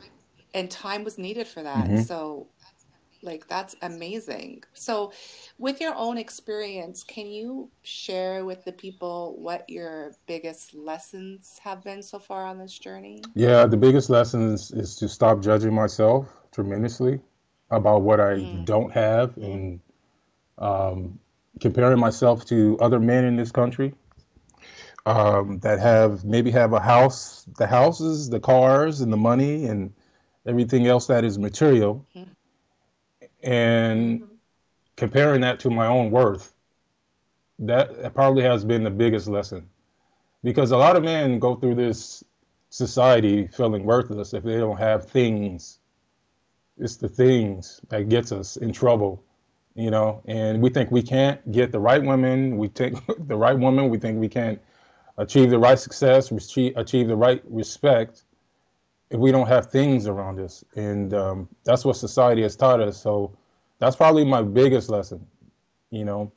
and 0.54 0.70
time 0.70 1.04
was 1.04 1.18
needed 1.18 1.48
for 1.48 1.62
that. 1.62 1.86
hmm 1.88 2.00
So, 2.00 2.48
like, 3.24 3.48
that's 3.48 3.76
amazing. 3.82 4.64
So, 4.74 5.12
with 5.58 5.80
your 5.80 5.94
own 5.96 6.18
experience, 6.18 7.02
can 7.04 7.26
you 7.26 7.70
share 7.82 8.44
with 8.44 8.64
the 8.64 8.72
people 8.72 9.36
what 9.38 9.68
your 9.68 10.12
biggest 10.26 10.74
lessons 10.74 11.60
have 11.64 11.82
been 11.84 12.02
so 12.02 12.18
far 12.18 12.46
on 12.46 12.58
this 12.58 12.78
journey? 12.78 13.34
Yeah, 13.34 13.66
the 13.66 13.76
biggest 13.76 14.10
lessons 14.10 14.70
is, 14.72 14.96
to 14.96 15.08
stop 15.08 15.40
judging 15.42 15.74
myself 15.74 16.28
tremendously 16.52 17.20
about 17.70 18.02
what 18.02 18.20
I 18.20 18.40
Mm, 18.40 18.64
don't 18.64 18.92
have 18.92 19.36
and 19.38 19.80
um, 20.58 21.18
comparing 21.60 21.98
myself 21.98 22.44
to 22.46 22.78
other 22.80 23.00
men 23.00 23.24
in 23.24 23.36
this 23.36 23.52
country 23.52 23.94
um, 25.06 25.58
that 25.60 25.78
have 25.80 26.24
maybe 26.24 26.50
have 26.50 26.72
a 26.72 26.80
house, 26.80 27.44
the 27.58 27.66
houses, 27.66 28.30
the 28.30 28.40
cars, 28.40 29.00
and 29.00 29.12
the 29.12 29.16
money, 29.16 29.66
and 29.66 29.92
everything 30.46 30.86
else 30.86 31.06
that 31.06 31.24
is 31.24 31.38
material, 31.38 32.06
mm, 32.14 32.26
and 33.44 34.22
comparing 34.96 35.42
that 35.42 35.60
to 35.60 35.70
my 35.70 35.86
own 35.86 36.10
worth. 36.10 36.52
That, 37.60 38.14
probably 38.14 38.42
has 38.42 38.64
been 38.64 38.82
the 38.82 38.90
biggest 38.90 39.28
lesson 39.28 39.68
because 40.42 40.72
a 40.72 40.76
lot 40.76 40.96
of 40.96 41.04
men 41.04 41.38
go 41.38 41.54
through 41.54 41.76
this 41.76 42.24
society 42.70 43.46
feeling 43.46 43.84
worthless 43.84 44.34
if 44.34 44.42
they 44.42 44.56
don't 44.56 44.78
have 44.78 45.08
things. 45.08 45.78
It's 46.76 46.96
the 46.96 47.08
things 47.08 47.80
that 47.90 48.08
gets 48.08 48.32
us 48.32 48.56
in 48.56 48.72
trouble, 48.72 49.22
you 49.76 49.92
know. 49.92 50.20
And 50.26 50.60
we 50.60 50.70
think 50.70 50.90
we 50.90 51.02
can't 51.02 51.52
get 51.52 51.70
the 51.70 51.78
right 51.78 52.02
woman. 52.02 52.56
We 52.56 52.68
take 52.68 52.94
the 53.28 53.36
right 53.36 53.56
woman. 53.56 53.88
We 53.88 53.98
think 53.98 54.18
we 54.18 54.28
can't 54.28 54.60
achieve 55.16 55.50
the 55.50 55.58
right 55.58 55.78
success, 55.78 56.32
achieve 56.32 57.08
the 57.08 57.16
right 57.16 57.42
respect 57.48 58.24
if 59.14 59.20
we 59.20 59.32
don't 59.32 59.48
have 59.48 59.68
things 59.68 60.08
around 60.08 60.40
us. 60.40 60.64
And 60.76 61.14
um, 61.14 61.48
that's 61.64 61.86
what 61.86 61.96
society 61.96 62.42
has 62.42 62.56
taught 62.56 62.80
us. 62.82 63.00
So 63.00 63.32
that's 63.80 63.96
probably 63.96 64.24
my 64.24 64.42
biggest 64.42 64.90
lesson, 64.90 65.26
you 65.90 66.04
know. 66.04 66.32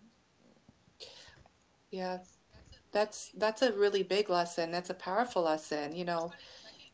Yeah, 1.91 2.19
that's 2.91 3.31
that's 3.37 3.61
a 3.61 3.73
really 3.73 4.03
big 4.03 4.29
lesson. 4.29 4.71
That's 4.71 4.89
a 4.89 4.95
powerful 4.95 5.43
lesson. 5.43 5.95
You 5.95 6.05
know, 6.05 6.33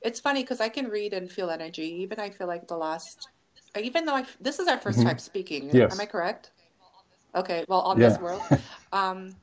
it's 0.01 0.19
funny 0.19 0.43
because 0.43 0.61
I 0.61 0.69
can 0.69 0.89
read 0.89 1.13
and 1.13 1.31
feel 1.31 1.49
energy. 1.51 1.83
Even 2.03 2.19
I 2.19 2.29
feel 2.31 2.47
like 2.47 2.67
the 2.67 2.77
last, 2.77 3.29
even 3.79 4.05
though 4.05 4.15
I, 4.15 4.25
this 4.39 4.59
is 4.59 4.67
our 4.67 4.79
first 4.79 5.01
hmm 5.01 5.03
time 5.03 5.19
speaking. 5.19 5.81
Am 5.89 6.01
I 6.01 6.05
correct? 6.05 6.51
Okay, 7.35 7.65
well, 7.69 7.81
on 7.81 7.99
this 7.99 8.19
world. 8.19 8.47
Um, 8.93 9.37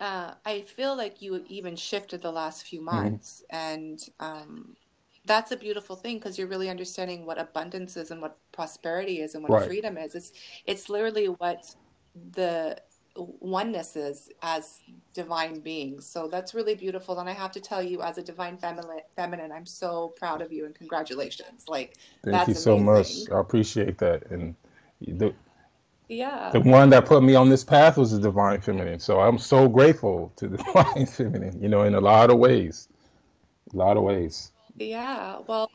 uh, 0.00 0.34
I 0.44 0.62
feel 0.62 0.96
like 0.96 1.22
you 1.22 1.44
even 1.48 1.76
shifted 1.76 2.22
the 2.22 2.32
last 2.32 2.66
few 2.66 2.80
mm-hmm. 2.80 2.96
months, 2.96 3.42
mm-hmm. 3.52 3.72
and 3.72 4.08
um, 4.20 4.76
that's 5.24 5.52
a 5.52 5.56
beautiful 5.56 5.96
thing 5.96 6.18
because 6.18 6.38
you're 6.38 6.48
really 6.48 6.68
understanding 6.68 7.24
what 7.26 7.38
abundance 7.38 7.96
is 7.96 8.10
and 8.10 8.20
what 8.20 8.36
prosperity 8.52 9.20
is 9.20 9.34
and 9.34 9.42
what 9.42 9.52
right. 9.52 9.66
freedom 9.66 9.96
is. 9.96 10.14
It's 10.14 10.32
it's 10.66 10.88
literally 10.88 11.26
what 11.26 11.74
the 12.32 12.76
oneness 13.16 13.96
is 13.96 14.30
as 14.42 14.80
divine 15.12 15.60
beings. 15.60 16.06
So 16.06 16.26
that's 16.28 16.52
really 16.52 16.74
beautiful. 16.74 17.18
And 17.20 17.28
I 17.28 17.32
have 17.32 17.52
to 17.52 17.60
tell 17.60 17.82
you, 17.82 18.02
as 18.02 18.18
a 18.18 18.22
divine 18.22 18.58
feminine, 18.58 19.00
feminine, 19.14 19.52
I'm 19.52 19.66
so 19.66 20.08
proud 20.16 20.42
of 20.42 20.52
you 20.52 20.66
and 20.66 20.74
congratulations. 20.74 21.64
Like, 21.68 21.96
thank 22.24 22.48
you 22.48 22.54
so 22.54 22.76
amazing. 22.76 23.24
much. 23.24 23.30
I 23.30 23.40
appreciate 23.40 23.98
that. 23.98 24.30
And 24.30 24.56
the 25.00 25.32
yeah, 26.08 26.50
the 26.52 26.60
one 26.60 26.90
that 26.90 27.06
put 27.06 27.22
me 27.22 27.34
on 27.34 27.48
this 27.48 27.64
path 27.64 27.96
was 27.96 28.12
the 28.12 28.20
divine 28.20 28.60
feminine. 28.60 29.00
So 29.00 29.20
I'm 29.20 29.38
so 29.38 29.68
grateful 29.68 30.32
to 30.36 30.48
the 30.48 30.56
divine 30.74 31.06
feminine. 31.06 31.60
You 31.62 31.68
know, 31.68 31.82
in 31.82 31.94
a 31.94 32.00
lot 32.00 32.30
of 32.30 32.38
ways, 32.38 32.88
a 33.72 33.76
lot 33.76 33.96
of 33.96 34.02
ways. 34.02 34.52
Yeah. 34.76 35.38
Well, 35.46 35.70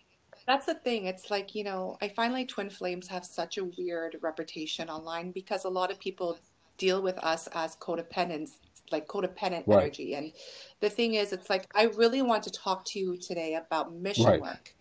that's 0.46 0.66
the 0.66 0.76
thing. 0.76 1.06
It's 1.06 1.30
like, 1.30 1.56
you 1.56 1.64
know, 1.64 1.98
I 2.02 2.10
find 2.10 2.34
like 2.34 2.48
twin 2.48 2.70
flames 2.70 3.08
have 3.08 3.26
such 3.26 3.58
a 3.58 3.66
weird 3.66 4.18
reputation 4.22 4.90
online 4.90 5.32
because 5.32 5.66
a 5.66 5.70
lot 5.70 5.92
of 5.92 6.00
people 6.00 6.38
deal 6.78 7.02
with 7.02 7.18
us 7.20 7.48
as 7.54 7.76
codependents, 7.76 8.52
like 8.92 9.08
codependent 9.08 9.64
right. 9.68 9.84
energy. 9.84 10.16
And 10.16 10.32
the 10.80 10.90
thing 10.90 11.14
is, 11.16 11.34
it's 11.34 11.50
like, 11.50 11.68
I 11.76 11.86
really 11.96 12.22
want 12.22 12.44
to 12.44 12.52
talk 12.52 12.86
to 12.86 13.00
you 13.00 13.18
today 13.18 13.56
about 13.56 13.94
mission 13.94 14.26
right. 14.26 14.42
work 14.42 14.74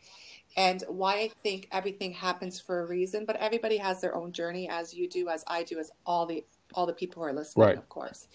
and 0.57 0.83
why 0.89 1.15
I 1.15 1.29
think 1.43 1.69
everything 1.73 2.13
happens 2.13 2.61
for 2.61 2.81
a 2.81 2.87
reason, 2.87 3.25
but 3.25 3.37
everybody 3.37 3.77
has 3.77 4.01
their 4.01 4.15
own 4.15 4.33
journey 4.33 4.69
as 4.69 4.95
you 4.95 5.09
do, 5.09 5.29
as 5.29 5.45
I 5.47 5.63
do, 5.63 5.79
as 5.79 5.91
all 6.07 6.27
the, 6.27 6.45
all 6.75 6.87
the 6.87 6.93
people 6.93 7.23
who 7.23 7.29
are 7.29 7.33
listening, 7.33 7.67
right. 7.67 7.79
of 7.79 7.89
course. 7.89 8.29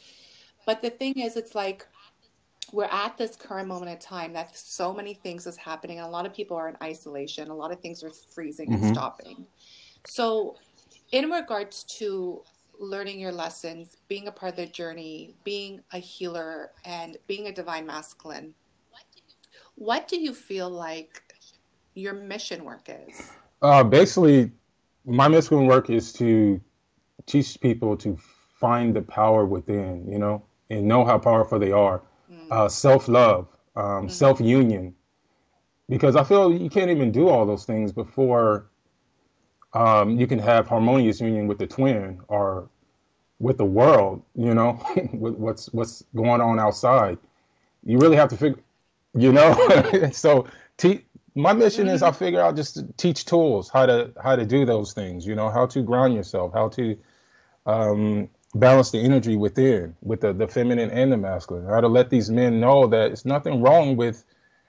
But 0.65 0.81
the 0.81 0.89
thing 0.89 1.19
is, 1.19 1.35
it's 1.35 1.55
like, 1.55 1.85
we're 2.73 2.85
at 2.85 3.17
this 3.17 3.35
current 3.35 3.67
moment 3.67 3.91
in 3.91 3.97
time 3.99 4.33
that 4.33 4.57
so 4.57 4.93
many 4.93 5.13
things 5.13 5.45
is 5.45 5.55
happening 5.55 5.99
and 5.99 6.07
a 6.07 6.09
lot 6.09 6.25
of 6.25 6.33
people 6.33 6.57
are 6.57 6.67
in 6.67 6.75
isolation 6.81 7.49
a 7.49 7.55
lot 7.55 7.71
of 7.71 7.79
things 7.79 8.03
are 8.03 8.09
freezing 8.09 8.69
mm-hmm. 8.69 8.83
and 8.85 8.95
stopping 8.95 9.45
so 10.05 10.55
in 11.11 11.29
regards 11.29 11.83
to 11.83 12.41
learning 12.79 13.19
your 13.19 13.31
lessons 13.31 13.97
being 14.07 14.27
a 14.27 14.31
part 14.31 14.51
of 14.51 14.55
the 14.57 14.65
journey 14.65 15.35
being 15.43 15.81
a 15.93 15.99
healer 15.99 16.71
and 16.85 17.17
being 17.27 17.47
a 17.47 17.51
divine 17.53 17.85
masculine 17.85 18.53
what 19.75 20.07
do 20.07 20.19
you 20.19 20.33
feel 20.33 20.69
like 20.69 21.32
your 21.95 22.13
mission 22.13 22.63
work 22.63 22.87
is 22.87 23.31
uh, 23.61 23.83
basically 23.83 24.51
my 25.05 25.27
mission 25.27 25.65
work 25.67 25.89
is 25.89 26.13
to 26.13 26.59
teach 27.25 27.59
people 27.61 27.95
to 27.97 28.17
find 28.59 28.95
the 28.95 29.01
power 29.01 29.45
within 29.45 30.05
you 30.11 30.17
know 30.17 30.43
and 30.69 30.87
know 30.87 31.05
how 31.05 31.17
powerful 31.17 31.59
they 31.59 31.71
are 31.71 32.01
uh, 32.51 32.69
self 32.69 33.07
love, 33.07 33.47
um, 33.75 33.83
mm-hmm. 33.83 34.07
self 34.09 34.39
union, 34.39 34.93
because 35.89 36.15
I 36.15 36.23
feel 36.23 36.53
you 36.53 36.69
can't 36.69 36.91
even 36.91 37.11
do 37.11 37.29
all 37.29 37.45
those 37.45 37.65
things 37.65 37.91
before 37.91 38.67
um, 39.73 40.19
you 40.19 40.27
can 40.27 40.39
have 40.39 40.67
harmonious 40.67 41.19
union 41.19 41.47
with 41.47 41.57
the 41.57 41.67
twin 41.67 42.21
or 42.27 42.69
with 43.39 43.57
the 43.57 43.65
world. 43.65 44.23
You 44.35 44.53
know, 44.53 44.79
with 45.13 45.35
what's 45.35 45.73
what's 45.73 46.03
going 46.15 46.41
on 46.41 46.59
outside. 46.59 47.17
You 47.85 47.97
really 47.97 48.15
have 48.15 48.29
to 48.29 48.37
figure, 48.37 48.61
you 49.15 49.31
know. 49.33 50.09
so 50.11 50.47
te- 50.77 51.05
my 51.35 51.53
mission 51.53 51.87
is 51.87 52.03
I 52.03 52.11
figure 52.11 52.41
out 52.41 52.55
just 52.55 52.75
to 52.75 52.87
teach 52.97 53.25
tools 53.25 53.69
how 53.69 53.85
to 53.85 54.11
how 54.21 54.35
to 54.35 54.45
do 54.45 54.65
those 54.65 54.93
things. 54.93 55.25
You 55.25 55.35
know, 55.35 55.49
how 55.49 55.65
to 55.67 55.81
ground 55.81 56.13
yourself, 56.13 56.53
how 56.53 56.69
to 56.69 56.97
um, 57.65 58.29
balance 58.55 58.91
the 58.91 58.99
energy 58.99 59.35
within 59.35 59.95
with 60.01 60.21
the, 60.21 60.33
the 60.33 60.47
feminine 60.47 60.91
and 60.91 61.11
the 61.11 61.17
masculine 61.17 61.65
how 61.65 61.81
to 61.81 61.87
let 61.87 62.09
these 62.09 62.29
men 62.29 62.59
know 62.59 62.85
that 62.85 63.11
it's 63.11 63.25
nothing 63.25 63.61
wrong 63.61 63.95
with 63.95 64.25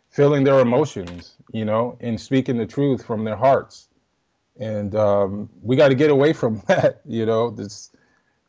feeling 0.09 0.42
their 0.42 0.61
emotions 0.61 1.35
you 1.52 1.64
know 1.64 1.97
and 2.00 2.18
speaking 2.18 2.56
the 2.56 2.66
truth 2.66 3.04
from 3.04 3.25
their 3.25 3.37
hearts 3.37 3.88
and 4.59 4.94
um, 4.94 5.50
we 5.62 5.76
got 5.76 5.88
to 5.88 5.94
get 5.94 6.11
away 6.11 6.33
from 6.40 6.62
that 6.66 7.00
you 7.04 7.26
know 7.26 7.50
this 7.50 7.90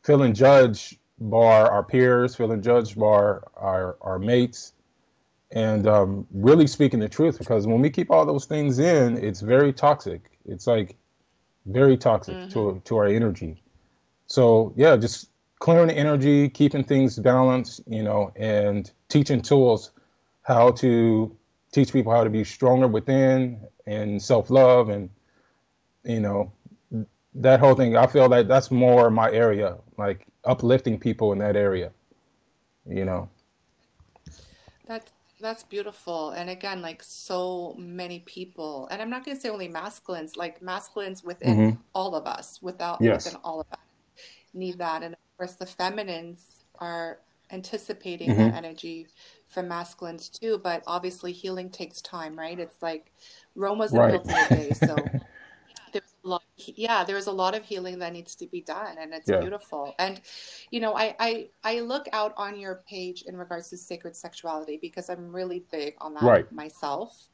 feeling 0.02 0.32
judged 0.32 0.96
by 1.18 1.62
our 1.62 1.82
peers 1.82 2.34
feeling 2.34 2.62
judged 2.62 2.98
by 2.98 3.06
our, 3.06 3.96
our 4.00 4.18
mates 4.18 4.72
and 5.52 5.86
um, 5.86 6.26
really 6.32 6.66
speaking 6.66 7.00
the 7.00 7.08
truth 7.08 7.38
because 7.38 7.66
when 7.66 7.80
we 7.80 7.88
keep 7.88 8.10
all 8.10 8.26
those 8.26 8.46
things 8.46 8.78
in 8.78 9.16
it's 9.18 9.40
very 9.40 9.72
toxic 9.72 10.30
it's 10.44 10.66
like 10.66 10.96
very 11.66 11.96
toxic 11.96 12.34
mm-hmm. 12.34 12.48
to, 12.48 12.80
to 12.84 12.96
our 12.96 13.06
energy 13.06 13.62
so 14.26 14.72
yeah, 14.76 14.96
just 14.96 15.30
clearing 15.58 15.88
the 15.88 15.94
energy, 15.96 16.48
keeping 16.48 16.84
things 16.84 17.18
balanced, 17.18 17.80
you 17.86 18.02
know, 18.02 18.32
and 18.36 18.90
teaching 19.08 19.40
tools 19.40 19.92
how 20.42 20.72
to 20.72 21.34
teach 21.72 21.92
people 21.92 22.12
how 22.12 22.24
to 22.24 22.30
be 22.30 22.44
stronger 22.44 22.88
within 22.88 23.60
and 23.86 24.20
self 24.20 24.50
love 24.50 24.88
and 24.88 25.10
you 26.04 26.20
know 26.20 26.52
that 27.34 27.60
whole 27.60 27.74
thing. 27.74 27.96
I 27.96 28.06
feel 28.06 28.28
like 28.28 28.48
that's 28.48 28.70
more 28.70 29.10
my 29.10 29.30
area, 29.30 29.76
like 29.96 30.26
uplifting 30.44 30.98
people 30.98 31.32
in 31.32 31.38
that 31.38 31.56
area. 31.56 31.92
You 32.88 33.04
know. 33.04 33.28
That's 34.86 35.10
that's 35.40 35.62
beautiful. 35.62 36.30
And 36.30 36.48
again, 36.48 36.82
like 36.82 37.02
so 37.02 37.74
many 37.78 38.20
people, 38.20 38.88
and 38.90 39.02
I'm 39.02 39.10
not 39.10 39.24
going 39.24 39.36
to 39.36 39.40
say 39.40 39.48
only 39.48 39.68
masculines, 39.68 40.36
like 40.36 40.62
masculines 40.62 41.22
within 41.22 41.56
mm-hmm. 41.56 41.80
all 41.94 42.14
of 42.14 42.26
us, 42.26 42.60
without 42.62 43.00
yes. 43.00 43.24
within 43.24 43.40
all 43.44 43.60
of 43.60 43.66
us 43.72 43.78
need 44.54 44.78
that. 44.78 45.02
And 45.02 45.14
of 45.14 45.20
course, 45.36 45.54
the 45.54 45.66
feminines 45.66 46.64
are 46.78 47.18
anticipating 47.50 48.30
mm-hmm. 48.30 48.50
that 48.50 48.54
energy 48.54 49.06
from 49.48 49.68
masculines 49.68 50.28
too. 50.28 50.60
But 50.62 50.82
obviously, 50.86 51.32
healing 51.32 51.70
takes 51.70 52.00
time, 52.00 52.38
right? 52.38 52.58
It's 52.58 52.80
like 52.82 53.12
Rome 53.54 53.78
wasn't 53.78 54.00
right. 54.00 54.12
built 54.12 54.28
in 54.28 54.34
a 54.34 54.48
day. 54.48 54.70
So 54.72 54.96
there's 54.96 54.96
a 54.96 54.96
lot, 54.96 55.20
yeah, 56.58 57.04
there's 57.04 57.26
a 57.26 57.32
lot 57.32 57.54
of 57.54 57.64
healing 57.64 57.98
that 57.98 58.12
needs 58.12 58.34
to 58.36 58.46
be 58.46 58.62
done, 58.62 58.96
and 58.98 59.12
it's 59.12 59.28
yeah. 59.28 59.40
beautiful. 59.40 59.94
And 59.98 60.20
you 60.70 60.80
know, 60.80 60.96
I, 60.96 61.14
I 61.18 61.48
I 61.64 61.80
look 61.80 62.06
out 62.12 62.32
on 62.36 62.58
your 62.58 62.82
page 62.88 63.24
in 63.26 63.36
regards 63.36 63.68
to 63.70 63.76
sacred 63.76 64.16
sexuality 64.16 64.78
because 64.80 65.10
I'm 65.10 65.32
really 65.34 65.64
big 65.70 65.94
on 66.00 66.14
that 66.14 66.22
right. 66.22 66.52
myself. 66.52 67.28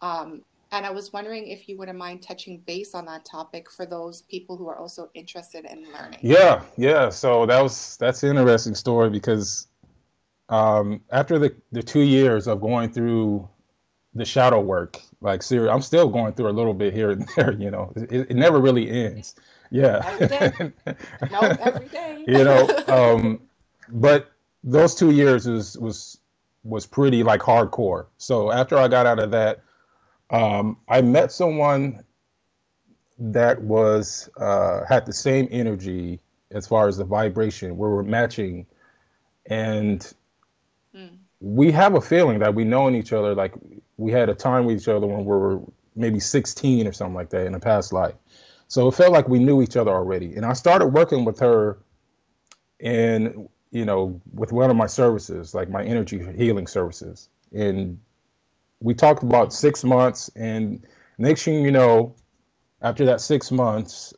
Um, 0.00 0.42
and 0.72 0.86
I 0.86 0.90
was 0.90 1.12
wondering 1.12 1.46
if 1.48 1.68
you 1.68 1.76
wouldn't 1.76 1.98
mind 1.98 2.22
touching 2.22 2.62
base 2.66 2.94
on 2.94 3.04
that 3.04 3.26
topic 3.26 3.70
for 3.70 3.84
those 3.84 4.22
people 4.22 4.56
who 4.56 4.68
are 4.68 4.78
also 4.78 5.10
interested 5.12 5.66
in 5.66 5.84
learning. 5.92 6.20
Yeah, 6.22 6.62
yeah. 6.78 7.10
So 7.10 7.44
that 7.46 7.60
was 7.62 7.98
that's 7.98 8.22
an 8.22 8.38
interesting 8.38 8.74
story 8.74 9.10
because 9.10 9.66
um, 10.48 11.02
after 11.10 11.38
the 11.38 11.54
the 11.72 11.82
two 11.82 12.00
years 12.00 12.48
of 12.48 12.62
going 12.62 12.90
through 12.90 13.46
the 14.14 14.24
shadow 14.24 14.60
work, 14.60 15.00
like 15.20 15.42
seriously, 15.42 15.72
I'm 15.72 15.82
still 15.82 16.08
going 16.08 16.34
through 16.34 16.48
a 16.48 16.52
little 16.52 16.74
bit 16.74 16.92
here 16.92 17.10
and 17.10 17.28
there. 17.36 17.52
You 17.52 17.70
know, 17.70 17.92
it, 17.96 18.30
it 18.30 18.34
never 18.34 18.60
really 18.60 18.90
ends. 18.90 19.34
Yeah. 19.70 20.02
Every 20.04 20.28
day. 20.28 20.72
no, 21.30 21.40
every 21.40 21.88
day. 21.88 22.24
you 22.26 22.44
know, 22.44 22.68
um, 22.88 23.40
but 23.88 24.30
those 24.62 24.94
two 24.94 25.10
years 25.10 25.46
was 25.46 25.78
was 25.78 26.18
was 26.64 26.86
pretty 26.86 27.22
like 27.22 27.40
hardcore. 27.40 28.06
So 28.18 28.52
after 28.52 28.76
I 28.76 28.88
got 28.88 29.06
out 29.06 29.18
of 29.18 29.30
that 29.32 29.62
um, 30.32 30.78
I 30.88 31.02
met 31.02 31.30
someone 31.30 32.02
that 33.18 33.60
was 33.60 34.30
uh, 34.38 34.80
had 34.88 35.04
the 35.06 35.12
same 35.12 35.46
energy 35.50 36.20
as 36.50 36.66
far 36.66 36.88
as 36.88 36.96
the 36.96 37.04
vibration. 37.04 37.76
We 37.76 37.86
were 37.86 38.02
matching, 38.02 38.66
and 39.46 40.00
mm. 40.96 41.18
We 41.42 41.72
have 41.72 41.96
a 41.96 42.00
feeling 42.00 42.38
that 42.38 42.54
we 42.54 42.62
know 42.64 42.86
in 42.86 42.94
each 42.94 43.12
other. 43.12 43.34
Like 43.34 43.52
we 43.96 44.12
had 44.12 44.28
a 44.28 44.34
time 44.34 44.64
with 44.64 44.80
each 44.80 44.88
other 44.88 45.06
when 45.06 45.18
we 45.18 45.24
were 45.24 45.60
maybe 45.96 46.20
16 46.20 46.86
or 46.86 46.92
something 46.92 47.14
like 47.14 47.30
that 47.30 47.46
in 47.46 47.54
a 47.54 47.60
past 47.60 47.92
life. 47.92 48.14
So 48.68 48.88
it 48.88 48.94
felt 48.94 49.12
like 49.12 49.28
we 49.28 49.40
knew 49.40 49.60
each 49.60 49.76
other 49.76 49.90
already. 49.90 50.34
And 50.36 50.46
I 50.46 50.52
started 50.52 50.86
working 50.86 51.24
with 51.24 51.40
her 51.40 51.80
in, 52.78 53.48
you 53.72 53.84
know, 53.84 54.20
with 54.32 54.52
one 54.52 54.70
of 54.70 54.76
my 54.76 54.86
services, 54.86 55.52
like 55.52 55.68
my 55.68 55.84
energy 55.84 56.24
healing 56.36 56.68
services. 56.68 57.28
And 57.52 57.98
we 58.80 58.94
talked 58.94 59.22
about 59.22 59.52
six 59.52 59.84
months, 59.84 60.30
and 60.36 60.84
next 61.18 61.44
thing 61.44 61.64
you 61.64 61.70
know, 61.70 62.14
after 62.80 63.04
that 63.04 63.20
six 63.20 63.50
months, 63.50 64.14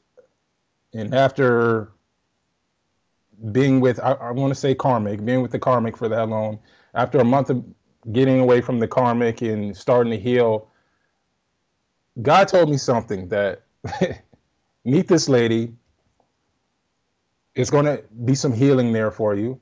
and 0.93 1.15
after 1.15 1.94
being 3.53 3.81
with, 3.81 4.01
I, 4.01 4.13
I 4.13 4.31
want 4.31 4.53
to 4.53 4.59
say 4.59 4.75
karmic, 4.75 5.25
being 5.25 5.43
with 5.43 5.51
the 5.51 5.59
karmic 5.59 5.97
for 5.97 6.09
that 6.09 6.29
long, 6.29 6.59
after 6.95 7.19
a 7.19 7.25
month 7.25 7.51
of 7.51 7.65
getting 8.13 8.41
away 8.41 8.61
from 8.61 8.79
the 8.79 8.89
karmic 8.89 9.43
and 9.43 9.77
starting 9.77 10.11
to 10.13 10.19
heal, 10.19 10.69
God 12.23 12.49
told 12.49 12.71
me 12.71 12.77
something 12.77 13.29
that 13.29 13.63
meet 14.85 15.09
this 15.09 15.29
lady. 15.29 15.73
It's 17.55 17.71
going 17.71 17.87
to 17.87 18.03
be 18.25 18.35
some 18.35 18.53
healing 18.53 18.93
there 18.93 19.11
for 19.11 19.35
you. 19.35 19.61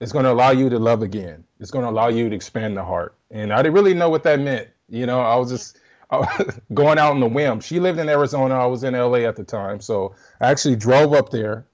It's 0.00 0.12
going 0.12 0.24
to 0.24 0.32
allow 0.32 0.50
you 0.50 0.68
to 0.68 0.78
love 0.78 1.02
again. 1.02 1.44
It's 1.60 1.70
going 1.70 1.84
to 1.84 1.90
allow 1.90 2.08
you 2.08 2.28
to 2.28 2.34
expand 2.34 2.76
the 2.76 2.84
heart. 2.84 3.14
And 3.30 3.52
I 3.52 3.58
didn't 3.58 3.74
really 3.74 3.94
know 3.94 4.10
what 4.10 4.22
that 4.24 4.40
meant. 4.40 4.68
You 4.88 5.06
know, 5.06 5.20
I 5.20 5.36
was 5.36 5.50
just 5.50 5.78
going 6.74 6.98
out 6.98 7.12
on 7.12 7.20
the 7.20 7.26
whim. 7.26 7.60
She 7.60 7.80
lived 7.80 7.98
in 7.98 8.08
Arizona. 8.08 8.54
I 8.54 8.66
was 8.66 8.84
in 8.84 8.94
LA 8.94 9.20
at 9.20 9.36
the 9.36 9.44
time. 9.44 9.80
So 9.80 10.14
I 10.40 10.50
actually 10.50 10.76
drove 10.76 11.12
up 11.12 11.30
there 11.30 11.66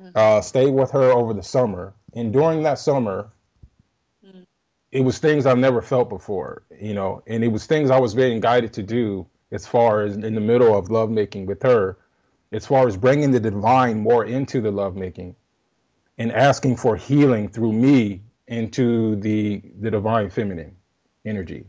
mm-hmm. 0.00 0.10
uh, 0.14 0.40
stayed 0.40 0.70
with 0.70 0.90
her 0.90 1.10
over 1.10 1.34
the 1.34 1.42
summer, 1.42 1.94
and 2.14 2.32
during 2.32 2.62
that 2.62 2.78
summer, 2.78 3.30
mm-hmm. 4.24 4.42
it 4.90 5.00
was 5.00 5.18
things 5.18 5.46
I've 5.46 5.58
never 5.58 5.82
felt 5.82 6.08
before, 6.08 6.62
you 6.80 6.94
know, 6.94 7.22
and 7.26 7.42
it 7.42 7.48
was 7.48 7.66
things 7.66 7.90
I 7.90 7.98
was 7.98 8.14
being 8.14 8.40
guided 8.40 8.72
to 8.74 8.82
do 8.82 9.26
as 9.50 9.66
far 9.66 10.02
as 10.02 10.16
in 10.16 10.34
the 10.34 10.40
middle 10.40 10.76
of 10.76 10.90
lovemaking 10.90 11.46
with 11.46 11.62
her, 11.62 11.98
as 12.52 12.66
far 12.66 12.86
as 12.86 12.96
bringing 12.96 13.30
the 13.30 13.40
divine 13.40 14.00
more 14.00 14.24
into 14.24 14.60
the 14.60 14.70
lovemaking 14.70 15.34
and 16.18 16.32
asking 16.32 16.76
for 16.76 16.96
healing 16.96 17.48
through 17.48 17.72
me 17.72 18.20
into 18.48 19.16
the 19.16 19.62
the 19.80 19.90
divine 19.90 20.28
feminine 20.28 20.74
energy. 21.24 21.64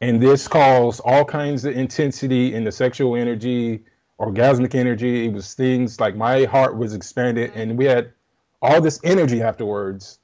And 0.00 0.20
this 0.20 0.48
caused 0.48 1.00
all 1.04 1.24
kinds 1.24 1.64
of 1.64 1.76
intensity 1.76 2.54
in 2.54 2.64
the 2.64 2.72
sexual 2.72 3.14
energy, 3.14 3.84
orgasmic 4.22 4.74
energy. 4.74 5.26
It 5.26 5.32
was 5.32 5.54
things 5.54 5.98
like 5.98 6.14
my 6.14 6.44
heart 6.44 6.76
was 6.76 6.94
expanded 6.94 7.52
and 7.54 7.76
we 7.76 7.84
had 7.86 8.12
all 8.60 8.80
this 8.80 9.00
energy 9.02 9.42
afterwards 9.42 10.20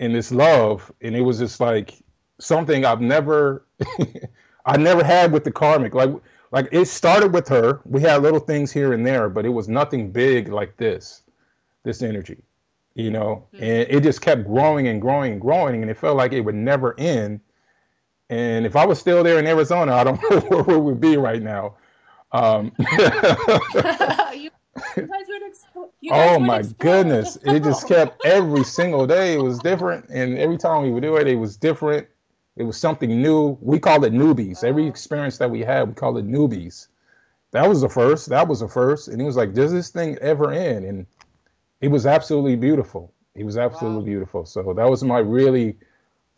and 0.00 0.14
this 0.14 0.32
love. 0.32 0.92
And 1.00 1.14
it 1.14 1.20
was 1.20 1.38
just 1.38 1.60
like 1.60 1.94
something 2.38 2.84
I've 2.84 3.00
never 3.00 3.66
I 4.66 4.76
never 4.76 5.04
had 5.04 5.32
with 5.32 5.44
the 5.44 5.52
karmic. 5.52 5.94
Like 5.94 6.10
like 6.50 6.68
it 6.72 6.86
started 6.86 7.32
with 7.32 7.46
her. 7.48 7.80
We 7.84 8.00
had 8.00 8.22
little 8.22 8.40
things 8.40 8.72
here 8.72 8.92
and 8.92 9.06
there, 9.06 9.28
but 9.28 9.46
it 9.46 9.50
was 9.50 9.68
nothing 9.68 10.10
big 10.10 10.48
like 10.48 10.76
this, 10.76 11.22
this 11.84 12.02
energy, 12.02 12.38
you 12.94 13.10
know. 13.10 13.46
Mm-hmm. 13.54 13.64
And 13.64 13.88
it 13.88 14.02
just 14.02 14.20
kept 14.20 14.44
growing 14.44 14.88
and 14.88 15.00
growing 15.00 15.32
and 15.32 15.40
growing, 15.40 15.82
and 15.82 15.90
it 15.90 15.96
felt 15.96 16.16
like 16.16 16.32
it 16.32 16.40
would 16.40 16.56
never 16.56 16.98
end. 16.98 17.40
And 18.30 18.66
if 18.66 18.74
I 18.74 18.84
was 18.84 18.98
still 18.98 19.22
there 19.22 19.38
in 19.38 19.46
Arizona, 19.46 19.94
I 19.94 20.04
don't 20.04 20.20
know 20.30 20.40
where 20.40 20.64
we 20.64 20.76
would 20.76 21.00
be 21.00 21.16
right 21.16 21.42
now. 21.42 21.76
Um, 22.32 22.72
you, 24.34 24.50
you 26.00 26.10
oh 26.12 26.38
my 26.38 26.62
goodness! 26.78 27.36
It 27.44 27.64
just 27.64 27.88
kept 27.88 28.24
every 28.24 28.64
single 28.64 29.06
day. 29.06 29.34
It 29.34 29.42
was 29.42 29.58
different, 29.58 30.08
and 30.08 30.38
every 30.38 30.58
time 30.58 30.82
we 30.82 30.90
would 30.90 31.02
do 31.02 31.16
it, 31.16 31.26
it 31.26 31.36
was 31.36 31.56
different 31.56 32.06
it 32.60 32.64
was 32.64 32.76
something 32.76 33.22
new. 33.22 33.56
We 33.62 33.78
called 33.78 34.04
it 34.04 34.12
newbies. 34.12 34.64
Every 34.64 34.82
uh-huh. 34.82 34.90
experience 34.90 35.38
that 35.38 35.50
we 35.50 35.60
had, 35.60 35.88
we 35.88 35.94
called 35.94 36.18
it 36.18 36.26
newbies. 36.26 36.88
That 37.52 37.66
was 37.66 37.80
the 37.80 37.88
first. 37.88 38.28
That 38.28 38.46
was 38.46 38.60
the 38.60 38.68
first. 38.68 39.08
And 39.08 39.18
he 39.18 39.26
was 39.26 39.36
like, 39.36 39.54
"Does 39.54 39.72
this 39.72 39.88
thing 39.88 40.18
ever 40.20 40.52
end?" 40.52 40.84
And 40.84 41.06
it 41.80 41.88
was 41.88 42.04
absolutely 42.04 42.56
beautiful. 42.56 43.14
It 43.34 43.44
was 43.44 43.56
absolutely 43.56 44.00
wow. 44.00 44.04
beautiful. 44.04 44.44
So 44.44 44.74
that 44.74 44.88
was 44.88 45.02
my 45.02 45.20
really, 45.20 45.78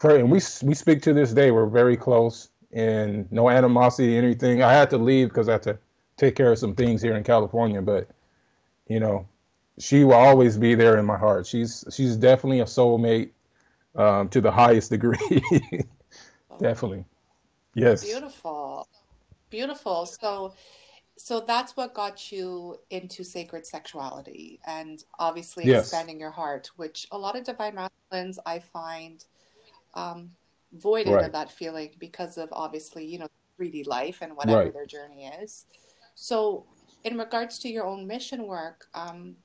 and 0.05 0.31
we 0.31 0.41
we 0.63 0.75
speak 0.75 1.03
to 1.03 1.13
this 1.13 1.33
day. 1.33 1.51
We're 1.51 1.67
very 1.67 1.97
close, 1.97 2.51
and 2.73 3.31
no 3.31 3.51
animosity, 3.51 4.17
anything. 4.17 4.63
I 4.63 4.73
had 4.73 4.91
to 4.91 4.99
leave 4.99 5.29
because 5.29 5.49
I 5.49 5.53
had 5.53 5.63
to 5.65 5.79
take 6.17 6.37
care 6.37 6.53
of 6.53 6.59
some 6.59 6.75
things 6.75 7.03
here 7.03 7.17
in 7.17 7.25
California, 7.25 7.83
but 7.83 8.09
you 8.89 9.01
know, 9.01 9.27
she 9.79 10.05
will 10.05 10.15
always 10.15 10.59
be 10.59 10.75
there 10.75 10.99
in 10.99 11.07
my 11.07 11.17
heart. 11.17 11.47
She's 11.47 11.85
she's 11.93 12.17
definitely 12.17 12.61
a 12.61 12.65
soulmate 12.65 13.31
um, 13.95 14.29
to 14.31 14.41
the 14.41 14.51
highest 14.51 14.91
degree. 14.91 15.43
Definitely. 16.61 17.05
Yes. 17.75 18.05
Beautiful. 18.05 18.87
Beautiful. 19.51 20.07
So 20.07 20.55
so 21.17 21.41
that's 21.41 21.77
what 21.77 21.95
got 21.95 22.33
you 22.33 22.79
into 22.91 23.23
sacred 23.23 23.67
sexuality 23.67 24.59
and 24.67 25.05
obviously 25.19 25.67
yes. 25.67 25.85
expanding 25.85 26.19
your 26.19 26.31
heart, 26.31 26.71
which 26.77 27.07
a 27.13 27.19
lot 27.19 27.37
of 27.37 27.45
divine 27.45 27.75
masculines 27.75 28.39
I 28.47 28.59
find 28.59 29.25
um, 29.95 30.31
voided 30.73 31.15
right. 31.15 31.27
of 31.27 31.33
that 31.33 31.51
feeling 31.51 31.91
because 31.99 32.39
of 32.39 32.49
obviously, 32.53 33.05
you 33.05 33.19
know, 33.19 33.29
3D 33.61 33.87
life 33.87 34.19
and 34.23 34.37
whatever 34.37 34.65
right. 34.65 34.73
their 34.73 34.87
journey 34.87 35.27
is. 35.41 35.67
So, 36.15 36.67
in 37.05 37.19
regards 37.19 37.59
to 37.61 37.69
your 37.69 37.85
own 37.85 38.07
mission 38.07 38.47
work, 38.47 38.87
um, 38.95 39.37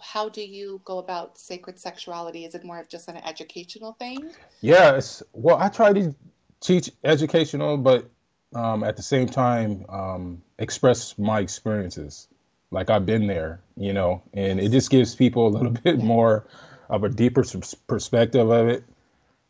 how 0.00 0.28
do 0.28 0.42
you 0.42 0.80
go 0.84 0.98
about 0.98 1.38
sacred 1.38 1.78
sexuality? 1.78 2.44
Is 2.44 2.54
it 2.54 2.64
more 2.64 2.78
of 2.78 2.88
just 2.88 3.08
an 3.08 3.16
educational 3.18 3.92
thing? 3.94 4.30
Yes. 4.60 5.22
Well, 5.32 5.56
I 5.56 5.68
try 5.68 5.92
to 5.92 6.14
teach 6.60 6.90
educational, 7.04 7.76
but 7.76 8.08
um, 8.54 8.84
at 8.84 8.96
the 8.96 9.02
same 9.02 9.26
time 9.26 9.84
um, 9.88 10.42
express 10.58 11.18
my 11.18 11.40
experiences. 11.40 12.28
Like 12.70 12.90
I've 12.90 13.06
been 13.06 13.26
there, 13.26 13.60
you 13.76 13.92
know, 13.92 14.22
and 14.34 14.60
it 14.60 14.70
just 14.70 14.90
gives 14.90 15.14
people 15.14 15.46
a 15.46 15.50
little 15.50 15.70
bit 15.84 15.98
more 15.98 16.46
of 16.88 17.04
a 17.04 17.08
deeper 17.08 17.44
perspective 17.86 18.50
of 18.50 18.68
it. 18.68 18.84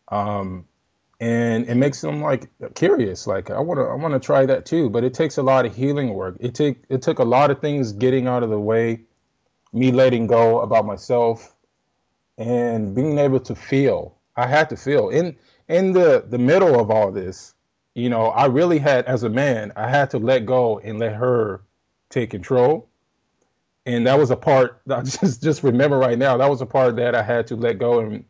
Um, 0.08 0.66
and 1.18 1.66
it 1.66 1.76
makes 1.76 2.02
them 2.02 2.20
like 2.20 2.46
curious 2.74 3.26
like 3.26 3.48
i 3.48 3.58
want 3.58 3.78
to 3.80 3.84
i 3.84 3.94
want 3.94 4.12
to 4.12 4.20
try 4.20 4.44
that 4.44 4.66
too 4.66 4.90
but 4.90 5.02
it 5.02 5.14
takes 5.14 5.38
a 5.38 5.42
lot 5.42 5.64
of 5.64 5.74
healing 5.74 6.12
work 6.12 6.36
it 6.40 6.54
take 6.54 6.82
it 6.90 7.00
took 7.00 7.20
a 7.20 7.24
lot 7.24 7.50
of 7.50 7.58
things 7.58 7.90
getting 7.90 8.26
out 8.26 8.42
of 8.42 8.50
the 8.50 8.60
way 8.60 9.00
me 9.72 9.92
letting 9.92 10.26
go 10.26 10.60
about 10.60 10.86
myself 10.86 11.54
and 12.38 12.94
being 12.94 13.18
able 13.18 13.40
to 13.40 13.54
feel. 13.54 14.16
I 14.36 14.46
had 14.46 14.68
to 14.70 14.76
feel 14.76 15.10
in 15.10 15.36
in 15.68 15.92
the 15.92 16.24
the 16.28 16.38
middle 16.38 16.78
of 16.80 16.90
all 16.90 17.12
this. 17.12 17.54
You 17.94 18.10
know, 18.10 18.26
I 18.26 18.46
really 18.46 18.78
had 18.78 19.06
as 19.06 19.22
a 19.22 19.28
man, 19.28 19.72
I 19.76 19.88
had 19.88 20.10
to 20.10 20.18
let 20.18 20.44
go 20.44 20.78
and 20.80 20.98
let 20.98 21.14
her 21.14 21.62
take 22.10 22.30
control. 22.30 22.88
And 23.86 24.06
that 24.06 24.18
was 24.18 24.30
a 24.30 24.36
part 24.36 24.80
that 24.86 24.98
I 24.98 25.02
just 25.26 25.42
just 25.42 25.62
remember 25.62 25.98
right 25.98 26.18
now. 26.18 26.36
That 26.36 26.50
was 26.50 26.60
a 26.60 26.66
part 26.66 26.96
that 26.96 27.14
I 27.14 27.22
had 27.22 27.46
to 27.48 27.56
let 27.56 27.78
go 27.78 28.00
and 28.00 28.24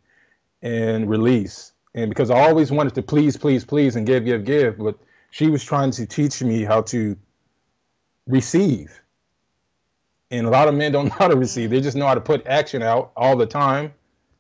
and 0.63 1.09
release. 1.09 1.73
And 1.95 2.11
because 2.11 2.31
I 2.31 2.49
always 2.49 2.71
wanted 2.71 2.95
to 2.95 3.03
please, 3.03 3.37
please, 3.37 3.65
please, 3.65 3.97
and 3.97 4.07
give, 4.07 4.25
give, 4.25 4.45
give, 4.45 4.79
but 4.79 4.99
she 5.31 5.49
was 5.49 5.65
trying 5.65 5.91
to 5.93 6.07
teach 6.07 6.43
me 6.43 6.63
how 6.63 6.83
to 6.83 7.17
receive 8.27 9.01
and 10.31 10.47
a 10.47 10.51
lot 10.51 10.69
of 10.69 10.75
men 10.75 10.93
don't 10.93 11.07
know 11.09 11.15
how 11.15 11.29
to 11.29 11.37
receive. 11.37 11.71
They 11.71 11.81
just 11.81 11.97
know 11.97 12.07
how 12.07 12.15
to 12.15 12.21
put 12.21 12.47
action 12.47 12.83
out 12.83 13.13
all 13.17 13.37
the 13.37 13.47
time. 13.47 13.93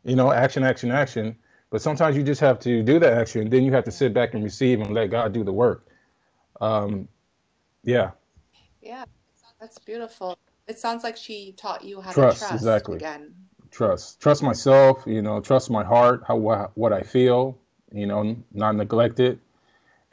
You 0.05 0.16
know, 0.16 0.33
action, 0.33 0.62
action, 0.62 0.90
action. 0.90 1.37
But 1.70 1.83
sometimes 1.83 2.16
you 2.16 2.22
just 2.22 2.40
have 2.40 2.59
to 2.61 2.83
do 2.83 2.98
the 2.98 3.12
action. 3.12 3.50
Then 3.50 3.64
you 3.64 3.72
have 3.72 3.85
to 3.85 3.90
sit 3.90 4.14
back 4.14 4.35
and 4.35 4.44
receive 4.44 4.81
and 4.81 4.94
let 4.94 5.11
God 5.11 5.33
do 5.33 5.42
the 5.42 5.52
work. 5.52 5.87
Um, 6.61 7.09
yeah. 7.83 8.12
Yeah, 8.81 9.05
that's 9.61 9.79
beautiful. 9.79 10.38
It 10.68 10.79
sounds 10.79 11.02
like 11.02 11.16
she 11.16 11.52
taught 11.52 11.85
you 11.85 12.00
how 12.00 12.12
trust, 12.12 12.38
to 12.38 12.48
trust 12.48 12.55
exactly. 12.55 12.96
again. 12.96 13.35
Trust, 13.77 14.21
trust 14.23 14.43
myself. 14.43 15.03
You 15.07 15.21
know, 15.21 15.39
trust 15.41 15.71
my 15.71 15.85
heart, 15.85 16.23
how 16.27 16.37
what 16.37 16.95
I 16.95 17.03
feel. 17.03 17.59
You 17.93 18.07
know, 18.07 18.35
not 18.55 18.75
neglect 18.75 19.21
it. 19.21 19.39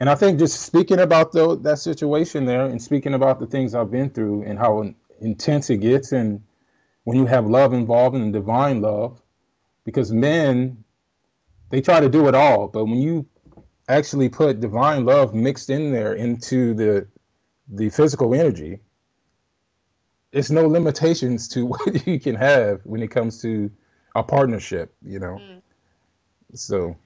And 0.00 0.10
I 0.10 0.14
think 0.14 0.38
just 0.38 0.60
speaking 0.60 1.00
about 1.00 1.32
the, 1.32 1.56
that 1.60 1.78
situation 1.78 2.44
there, 2.44 2.66
and 2.66 2.82
speaking 2.82 3.14
about 3.14 3.40
the 3.40 3.46
things 3.46 3.74
I've 3.74 3.90
been 3.90 4.10
through, 4.10 4.42
and 4.42 4.58
how 4.58 4.94
intense 5.20 5.70
it 5.70 5.78
gets 5.78 6.12
and 6.12 6.42
when 7.04 7.16
you 7.16 7.24
have 7.24 7.46
love 7.46 7.72
involved 7.72 8.16
and 8.16 8.32
divine 8.32 8.82
love 8.82 9.22
because 9.84 10.12
men 10.12 10.84
they 11.70 11.80
try 11.80 12.00
to 12.00 12.08
do 12.08 12.28
it 12.28 12.34
all 12.34 12.68
but 12.68 12.84
when 12.84 13.00
you 13.00 13.24
actually 13.88 14.28
put 14.28 14.60
divine 14.60 15.04
love 15.04 15.34
mixed 15.34 15.70
in 15.70 15.92
there 15.92 16.14
into 16.14 16.74
the 16.74 17.06
the 17.68 17.88
physical 17.90 18.34
energy 18.34 18.80
it's 20.34 20.50
no 20.50 20.66
limitations 20.66 21.48
to 21.48 21.66
what 21.72 22.06
you 22.06 22.20
can 22.20 22.34
have 22.34 22.80
when 22.84 23.02
it 23.02 23.08
comes 23.08 23.40
to 23.42 23.70
a 24.14 24.22
partnership 24.22 24.94
you 25.02 25.18
know 25.18 25.38
mm. 25.40 25.60
so 26.54 26.96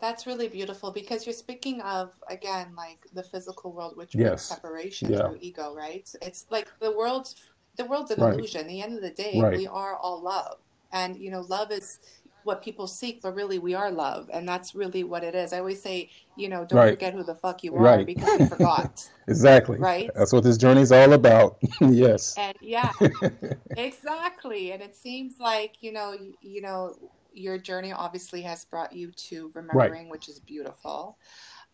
that's 0.00 0.26
really 0.26 0.48
beautiful 0.48 0.90
because 0.90 1.26
you're 1.26 1.32
speaking 1.32 1.80
of 1.82 2.12
again 2.28 2.68
like 2.76 3.06
the 3.12 3.22
physical 3.22 3.72
world, 3.72 3.96
which 3.96 4.14
yes. 4.14 4.44
separation 4.44 5.12
yeah. 5.12 5.28
through 5.28 5.38
ego, 5.40 5.74
right? 5.74 6.10
It's 6.22 6.46
like 6.50 6.68
the 6.80 6.90
world's 6.96 7.36
the 7.76 7.84
world's 7.84 8.10
an 8.10 8.22
right. 8.22 8.34
illusion. 8.34 8.62
At 8.62 8.68
the 8.68 8.82
end 8.82 8.96
of 8.96 9.02
the 9.02 9.10
day, 9.10 9.40
right. 9.40 9.56
we 9.56 9.66
are 9.66 9.96
all 9.96 10.20
love, 10.22 10.58
and 10.92 11.16
you 11.16 11.30
know, 11.30 11.42
love 11.42 11.70
is 11.70 11.98
what 12.44 12.62
people 12.62 12.86
seek, 12.86 13.22
but 13.22 13.34
really 13.34 13.58
we 13.58 13.74
are 13.74 13.90
love, 13.90 14.30
and 14.32 14.48
that's 14.48 14.74
really 14.74 15.04
what 15.04 15.24
it 15.24 15.34
is. 15.34 15.52
I 15.52 15.58
always 15.58 15.82
say, 15.82 16.10
you 16.36 16.48
know, 16.48 16.64
don't 16.64 16.78
right. 16.78 16.90
forget 16.90 17.14
who 17.14 17.22
the 17.22 17.34
fuck 17.34 17.62
you 17.62 17.74
are 17.76 18.04
because 18.04 18.40
you 18.40 18.46
forgot. 18.46 19.08
exactly. 19.28 19.78
Right. 19.78 20.10
That's 20.14 20.32
what 20.32 20.44
this 20.44 20.56
journey 20.56 20.82
is 20.82 20.92
all 20.92 21.12
about. 21.12 21.58
yes. 21.80 22.36
And 22.38 22.56
yeah, 22.60 22.92
exactly. 23.76 24.72
And 24.72 24.82
it 24.82 24.94
seems 24.94 25.38
like 25.38 25.76
you 25.80 25.92
know, 25.92 26.12
you, 26.12 26.34
you 26.40 26.62
know, 26.62 26.94
your 27.32 27.58
journey 27.58 27.92
obviously 27.92 28.42
has 28.42 28.64
brought 28.64 28.92
you 28.92 29.10
to 29.12 29.50
remembering, 29.54 30.04
right. 30.04 30.10
which 30.10 30.28
is 30.28 30.40
beautiful. 30.40 31.18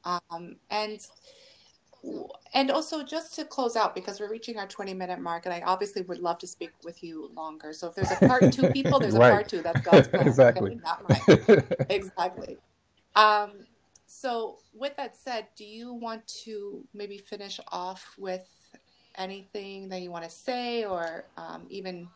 Um, 0.05 0.57
and 0.71 1.01
and 2.55 2.71
also 2.71 3.03
just 3.03 3.35
to 3.35 3.45
close 3.45 3.77
out 3.77 3.95
because 3.95 4.21
we're 4.21 4.31
reaching 4.31 4.59
our 4.59 4.67
20 4.67 4.95
minute 4.95 5.21
mark 5.21 5.47
and 5.47 5.55
i 5.55 5.61
obviously 5.63 6.03
would 6.03 6.19
love 6.19 6.39
to 6.39 6.47
speak 6.47 6.71
with 6.85 7.03
you 7.03 7.31
longer 7.35 7.73
so 7.73 7.89
if 7.89 7.95
there's 7.95 8.11
a 8.11 8.27
part 8.27 8.53
two 8.53 8.71
people 8.71 8.99
there's 8.99 9.17
right. 9.17 9.29
a 9.29 9.33
part 9.33 9.49
two 9.49 9.63
that's 9.63 9.81
god's 9.81 10.09
plan 10.09 10.27
exactly 10.27 10.81
exactly 11.91 12.57
um, 13.15 13.53
so 14.07 14.59
with 14.75 14.95
that 14.97 15.17
said 15.17 15.47
do 15.57 15.65
you 15.65 15.93
want 15.93 16.27
to 16.27 16.85
maybe 16.95 17.19
finish 17.19 17.59
off 17.73 18.15
with 18.19 18.47
anything 19.17 19.89
that 19.89 20.03
you 20.03 20.11
want 20.11 20.25
to 20.25 20.31
say 20.31 20.85
or 20.85 21.25
um, 21.37 21.67
even 21.71 22.09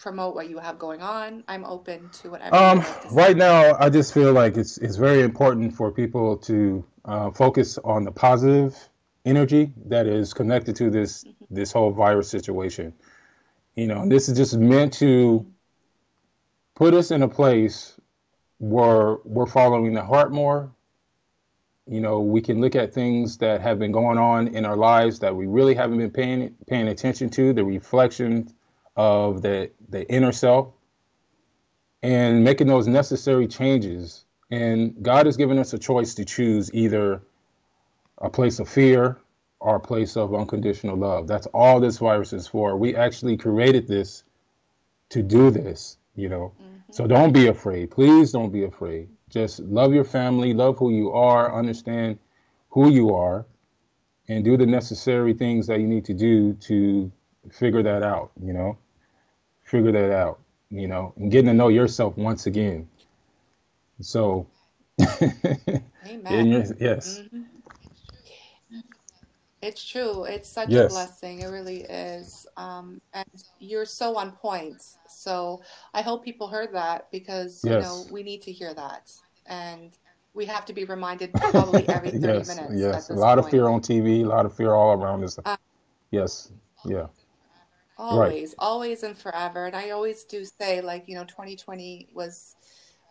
promote 0.00 0.34
what 0.34 0.48
you 0.48 0.58
have 0.58 0.78
going 0.78 1.02
on. 1.02 1.44
I'm 1.46 1.64
open 1.64 2.08
to 2.22 2.30
whatever. 2.30 2.56
Um, 2.56 2.82
to 2.82 3.08
right 3.10 3.36
now, 3.36 3.76
I 3.78 3.90
just 3.90 4.14
feel 4.14 4.32
like 4.32 4.56
it's 4.56 4.78
it's 4.78 4.96
very 4.96 5.22
important 5.22 5.74
for 5.74 5.92
people 5.92 6.36
to 6.38 6.84
uh, 7.04 7.30
focus 7.30 7.78
on 7.84 8.04
the 8.04 8.10
positive 8.10 8.88
energy 9.30 9.72
that 9.86 10.06
is 10.06 10.34
connected 10.34 10.76
to 10.76 10.90
this 10.90 11.24
mm-hmm. 11.24 11.54
this 11.54 11.72
whole 11.72 11.92
virus 11.92 12.28
situation. 12.28 12.92
You 13.76 13.86
know, 13.86 14.06
this 14.06 14.28
is 14.28 14.36
just 14.36 14.56
meant 14.58 14.92
to 14.94 15.46
put 16.74 16.92
us 16.92 17.10
in 17.10 17.22
a 17.22 17.28
place 17.28 17.98
where 18.58 19.16
we're 19.24 19.46
following 19.46 19.94
the 19.94 20.02
heart 20.02 20.32
more. 20.32 20.70
You 21.86 22.00
know, 22.00 22.20
we 22.20 22.40
can 22.40 22.60
look 22.60 22.76
at 22.76 22.92
things 22.92 23.38
that 23.38 23.60
have 23.62 23.78
been 23.78 23.92
going 23.92 24.18
on 24.18 24.48
in 24.48 24.64
our 24.64 24.76
lives 24.76 25.18
that 25.20 25.34
we 25.34 25.46
really 25.46 25.74
haven't 25.74 25.98
been 25.98 26.10
paying 26.10 26.54
paying 26.66 26.88
attention 26.88 27.30
to, 27.30 27.52
the 27.52 27.64
reflection 27.64 28.52
of 28.96 29.42
the 29.42 29.70
the 29.88 30.02
inner 30.12 30.32
self, 30.32 30.72
and 32.02 32.44
making 32.44 32.66
those 32.66 32.86
necessary 32.86 33.46
changes. 33.46 34.24
And 34.50 35.00
God 35.02 35.26
has 35.26 35.36
given 35.36 35.58
us 35.58 35.72
a 35.72 35.78
choice 35.78 36.14
to 36.14 36.24
choose 36.24 36.74
either 36.74 37.22
a 38.20 38.30
place 38.30 38.58
of 38.58 38.68
fear 38.68 39.18
or 39.60 39.76
a 39.76 39.80
place 39.80 40.16
of 40.16 40.34
unconditional 40.34 40.96
love. 40.96 41.26
That's 41.26 41.46
all 41.48 41.80
this 41.80 41.98
virus 41.98 42.32
is 42.32 42.46
for. 42.46 42.76
We 42.76 42.96
actually 42.96 43.36
created 43.36 43.86
this 43.86 44.24
to 45.10 45.22
do 45.22 45.50
this, 45.50 45.98
you 46.14 46.28
know. 46.28 46.52
Mm-hmm. 46.60 46.92
So 46.92 47.06
don't 47.06 47.32
be 47.32 47.48
afraid. 47.48 47.90
Please 47.90 48.32
don't 48.32 48.50
be 48.50 48.64
afraid. 48.64 49.08
Just 49.28 49.60
love 49.60 49.92
your 49.92 50.04
family, 50.04 50.54
love 50.54 50.78
who 50.78 50.90
you 50.90 51.12
are, 51.12 51.54
understand 51.54 52.18
who 52.70 52.90
you 52.90 53.14
are, 53.14 53.46
and 54.28 54.44
do 54.44 54.56
the 54.56 54.66
necessary 54.66 55.34
things 55.34 55.66
that 55.66 55.80
you 55.80 55.86
need 55.86 56.04
to 56.06 56.14
do 56.14 56.54
to 56.54 57.10
figure 57.50 57.82
that 57.82 58.02
out, 58.02 58.30
you 58.42 58.52
know. 58.52 58.78
Figure 59.64 59.92
that 59.92 60.10
out, 60.10 60.40
you 60.70 60.88
know, 60.88 61.12
and 61.16 61.30
getting 61.30 61.46
to 61.46 61.54
know 61.54 61.68
yourself 61.68 62.16
once 62.16 62.46
again. 62.46 62.88
So, 64.00 64.46
Amen. 66.06 66.74
Yes. 66.80 67.22
Mm-hmm. 67.22 67.39
It's 69.62 69.84
true. 69.84 70.24
It's 70.24 70.48
such 70.48 70.72
a 70.72 70.88
blessing. 70.88 71.40
It 71.40 71.48
really 71.48 71.82
is. 71.82 72.46
Um, 72.56 73.00
and 73.12 73.26
you're 73.58 73.84
so 73.84 74.16
on 74.16 74.32
point. 74.32 74.82
So 75.06 75.60
I 75.92 76.00
hope 76.00 76.24
people 76.24 76.48
heard 76.48 76.72
that 76.72 77.10
because, 77.10 77.62
you 77.64 77.70
know, 77.70 78.06
we 78.10 78.22
need 78.22 78.40
to 78.42 78.52
hear 78.52 78.72
that. 78.74 79.12
And 79.46 79.90
we 80.32 80.46
have 80.46 80.64
to 80.66 80.72
be 80.72 80.84
reminded 80.84 81.32
probably 81.34 81.86
every 81.88 82.10
30 82.18 82.26
yes. 82.26 82.56
minutes 82.56 82.80
Yes. 82.80 83.10
A 83.10 83.14
lot 83.14 83.38
of 83.38 83.50
fear 83.50 83.68
on 83.68 83.80
TV, 83.80 84.22
a 84.24 84.24
lot 84.24 84.46
of 84.46 84.56
fear 84.56 84.72
all 84.72 84.92
around 84.92 85.24
us. 85.24 85.38
Uh, 85.44 85.56
yes. 86.10 86.52
Yeah. 86.84 87.06
Right. 87.98 88.08
always, 88.08 88.54
always 88.58 89.02
and 89.02 89.16
forever. 89.16 89.66
And 89.66 89.76
I 89.76 89.90
always 89.90 90.24
do 90.24 90.42
say, 90.46 90.80
like, 90.80 91.06
you 91.06 91.14
know, 91.16 91.24
2020 91.24 92.08
was 92.14 92.56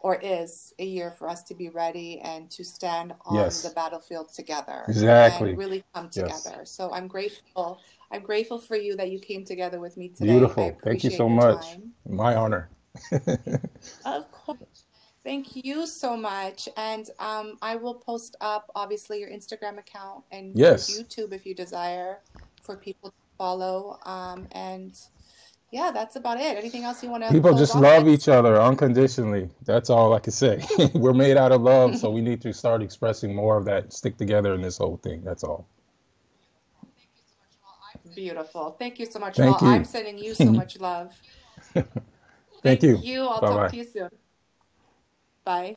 or 0.02 0.20
is 0.22 0.74
a 0.80 0.86
year 0.86 1.12
for 1.12 1.28
us 1.28 1.44
to 1.44 1.54
be 1.54 1.70
ready 1.70 2.20
and 2.22 2.50
to 2.52 2.64
stand 2.64 3.14
on 3.26 3.36
yes. 3.36 3.64
the 3.64 3.70
battlefield 3.72 4.34
together 4.34 4.84
exactly. 4.88 5.50
and 5.50 5.58
really 5.58 5.84
come 5.94 6.10
together. 6.10 6.56
Yes. 6.60 6.72
so 6.72 6.92
i'm 6.94 7.08
grateful. 7.08 7.80
I'm 8.12 8.24
grateful 8.24 8.60
for 8.60 8.76
you 8.76 8.96
that 8.96 9.12
you 9.12 9.20
came 9.20 9.46
together 9.46 9.80
with 9.80 9.96
me 9.96 10.10
today. 10.10 10.32
Beautiful. 10.32 10.76
Thank 10.84 11.04
you 11.04 11.12
so 11.12 11.30
much. 11.30 11.74
time. 11.74 11.94
my 12.08 12.36
honor. 12.36 12.70
Of 14.06 14.32
course. 14.32 14.86
Thank 15.24 15.64
you 15.64 15.86
so 15.86 16.18
much. 16.18 16.68
And 16.76 17.10
um, 17.20 17.58
i 17.62 17.76
will 17.76 17.94
post 17.94 18.36
up 18.42 18.72
obviously 18.76 19.20
your 19.20 19.30
instagram 19.30 19.78
account 19.78 20.24
and 20.32 20.58
yes. 20.58 20.90
youtube 20.90 21.34
if 21.34 21.46
you 21.46 21.54
desire 21.54 22.20
for 22.64 22.76
people 22.78 23.10
to 23.10 23.16
follow 23.38 24.00
um, 24.06 24.48
and 24.52 25.00
yeah, 25.72 25.92
that's 25.92 26.16
about 26.16 26.40
it. 26.40 26.58
Anything 26.58 26.84
else 26.84 27.04
you 27.04 27.10
want 27.10 27.24
to? 27.24 27.32
People 27.32 27.54
just 27.54 27.76
love 27.76 28.06
with? 28.06 28.14
each 28.14 28.28
other 28.28 28.60
unconditionally. 28.60 29.50
That's 29.66 29.90
all 29.90 30.14
I 30.14 30.20
can 30.20 30.32
say. 30.32 30.64
We're 30.94 31.14
made 31.14 31.38
out 31.38 31.52
of 31.52 31.62
love, 31.62 31.98
so 31.98 32.10
we 32.10 32.22
need 32.22 32.42
to 32.42 32.54
start 32.54 32.82
expressing 32.82 33.36
more 33.36 33.58
of 33.58 33.66
that. 33.66 33.94
Stick 33.94 34.18
together 34.18 34.54
in 34.54 34.62
this 34.62 34.78
whole 34.78 34.98
thing. 34.98 35.24
That's 35.24 35.44
all. 35.44 35.68
Beautiful. 38.16 38.76
Thank 38.80 39.00
you 39.00 39.06
so 39.06 39.20
much. 39.20 39.38
Thank 39.38 39.62
well, 39.62 39.72
you. 39.72 39.78
I'm 39.78 39.86
sending 39.86 40.18
you 40.18 40.34
so 40.34 40.52
much 40.52 40.80
love. 40.80 41.16
Thank, 41.74 41.88
Thank 42.64 42.84
you. 42.84 42.98
you. 42.98 43.22
I'll 43.26 43.42
Bye-bye. 43.42 43.56
talk 43.56 43.72
to 43.72 43.78
you 43.78 43.84
soon. 43.84 44.10
Bye. 45.46 45.68